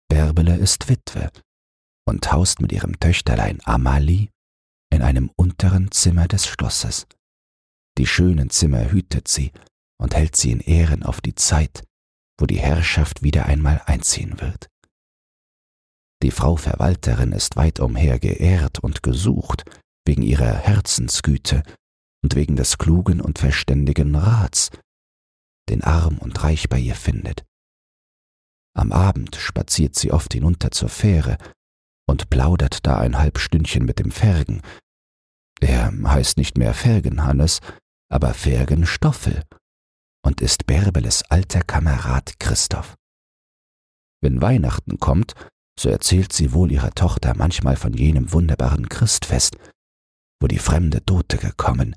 Bärbele 0.09 0.57
ist 0.57 0.89
Witwe 0.89 1.31
und 2.07 2.31
haust 2.31 2.61
mit 2.61 2.71
ihrem 2.71 2.99
Töchterlein 2.99 3.59
Amalie 3.65 4.29
in 4.91 5.01
einem 5.01 5.31
unteren 5.35 5.91
Zimmer 5.91 6.27
des 6.27 6.47
Schlosses. 6.47 7.07
Die 7.97 8.07
schönen 8.07 8.49
Zimmer 8.49 8.91
hütet 8.91 9.27
sie 9.27 9.51
und 9.97 10.15
hält 10.15 10.35
sie 10.35 10.51
in 10.51 10.59
Ehren 10.59 11.03
auf 11.03 11.21
die 11.21 11.35
Zeit, 11.35 11.83
wo 12.39 12.45
die 12.45 12.59
Herrschaft 12.59 13.23
wieder 13.23 13.45
einmal 13.45 13.81
einziehen 13.85 14.39
wird. 14.41 14.67
Die 16.21 16.31
Frau 16.31 16.55
Verwalterin 16.55 17.31
ist 17.31 17.55
weit 17.55 17.79
umher 17.79 18.19
geehrt 18.19 18.79
und 18.79 19.03
gesucht 19.03 19.63
wegen 20.05 20.21
ihrer 20.21 20.53
Herzensgüte 20.53 21.63
und 22.25 22.33
wegen 22.33 22.55
des 22.55 22.79
klugen 22.79 23.21
und 23.21 23.37
verständigen 23.37 24.15
Rats, 24.15 24.71
den 25.69 25.83
arm 25.83 26.17
und 26.17 26.43
reich 26.43 26.69
bei 26.69 26.79
ihr 26.79 26.95
findet. 26.95 27.45
Am 28.75 28.91
Abend 28.91 29.35
spaziert 29.35 29.93
sie 29.93 30.11
oft 30.11 30.33
hinunter 30.33 30.71
zur 30.71 30.89
Fähre 30.89 31.37
und 32.09 32.31
plaudert 32.31 32.87
da 32.87 32.97
ein 32.97 33.19
halb 33.19 33.37
Stündchen 33.37 33.85
mit 33.85 33.99
dem 33.99 34.09
Fergen. 34.09 34.63
Er 35.61 35.93
heißt 36.03 36.37
nicht 36.37 36.57
mehr 36.57 36.73
Fergenhannes, 36.73 37.59
aber 38.09 38.33
Fergenstoffel 38.33 39.43
und 40.25 40.41
ist 40.41 40.65
Bärbeles 40.65 41.29
alter 41.29 41.61
Kamerad 41.61 42.39
Christoph. 42.39 42.95
Wenn 44.23 44.41
Weihnachten 44.41 44.97
kommt, 44.97 45.35
so 45.79 45.89
erzählt 45.89 46.33
sie 46.33 46.53
wohl 46.53 46.71
ihrer 46.71 46.89
Tochter 46.89 47.35
manchmal 47.35 47.75
von 47.75 47.93
jenem 47.93 48.33
wunderbaren 48.33 48.89
Christfest, 48.89 49.57
wo 50.41 50.47
die 50.47 50.57
fremde 50.57 51.01
Dote 51.01 51.37
gekommen, 51.37 51.95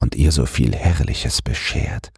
und 0.00 0.14
ihr 0.14 0.32
so 0.32 0.46
viel 0.46 0.74
Herrliches 0.74 1.42
beschert. 1.42 2.12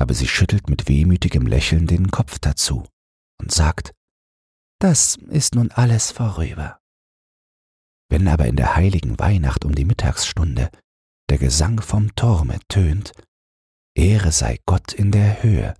Aber 0.00 0.14
sie 0.14 0.28
schüttelt 0.28 0.68
mit 0.68 0.88
wehmütigem 0.88 1.46
Lächeln 1.46 1.86
den 1.86 2.10
Kopf 2.10 2.38
dazu 2.38 2.86
und 3.40 3.52
sagt, 3.52 3.92
das 4.80 5.16
ist 5.16 5.54
nun 5.54 5.70
alles 5.70 6.10
vorüber. 6.10 6.78
Wenn 8.10 8.28
aber 8.28 8.46
in 8.46 8.56
der 8.56 8.76
heiligen 8.76 9.18
Weihnacht 9.18 9.64
um 9.64 9.74
die 9.74 9.84
Mittagsstunde 9.84 10.70
der 11.30 11.38
Gesang 11.38 11.80
vom 11.80 12.14
Turme 12.16 12.60
tönt, 12.68 13.12
Ehre 13.96 14.32
sei 14.32 14.58
Gott 14.66 14.92
in 14.92 15.10
der 15.10 15.42
Höhe, 15.42 15.74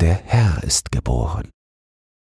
der 0.00 0.14
Herr 0.14 0.64
ist 0.64 0.90
geboren, 0.90 1.50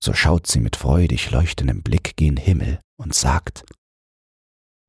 so 0.04 0.14
schaut 0.14 0.48
sie 0.48 0.60
mit 0.60 0.76
freudig 0.76 1.30
leuchtendem 1.30 1.84
Blick 1.84 2.16
gen 2.16 2.38
Himmel 2.38 2.80
und 2.98 3.14
sagt, 3.14 3.66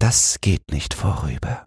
das 0.00 0.40
geht 0.40 0.70
nicht 0.70 0.94
vorüber 0.94 1.66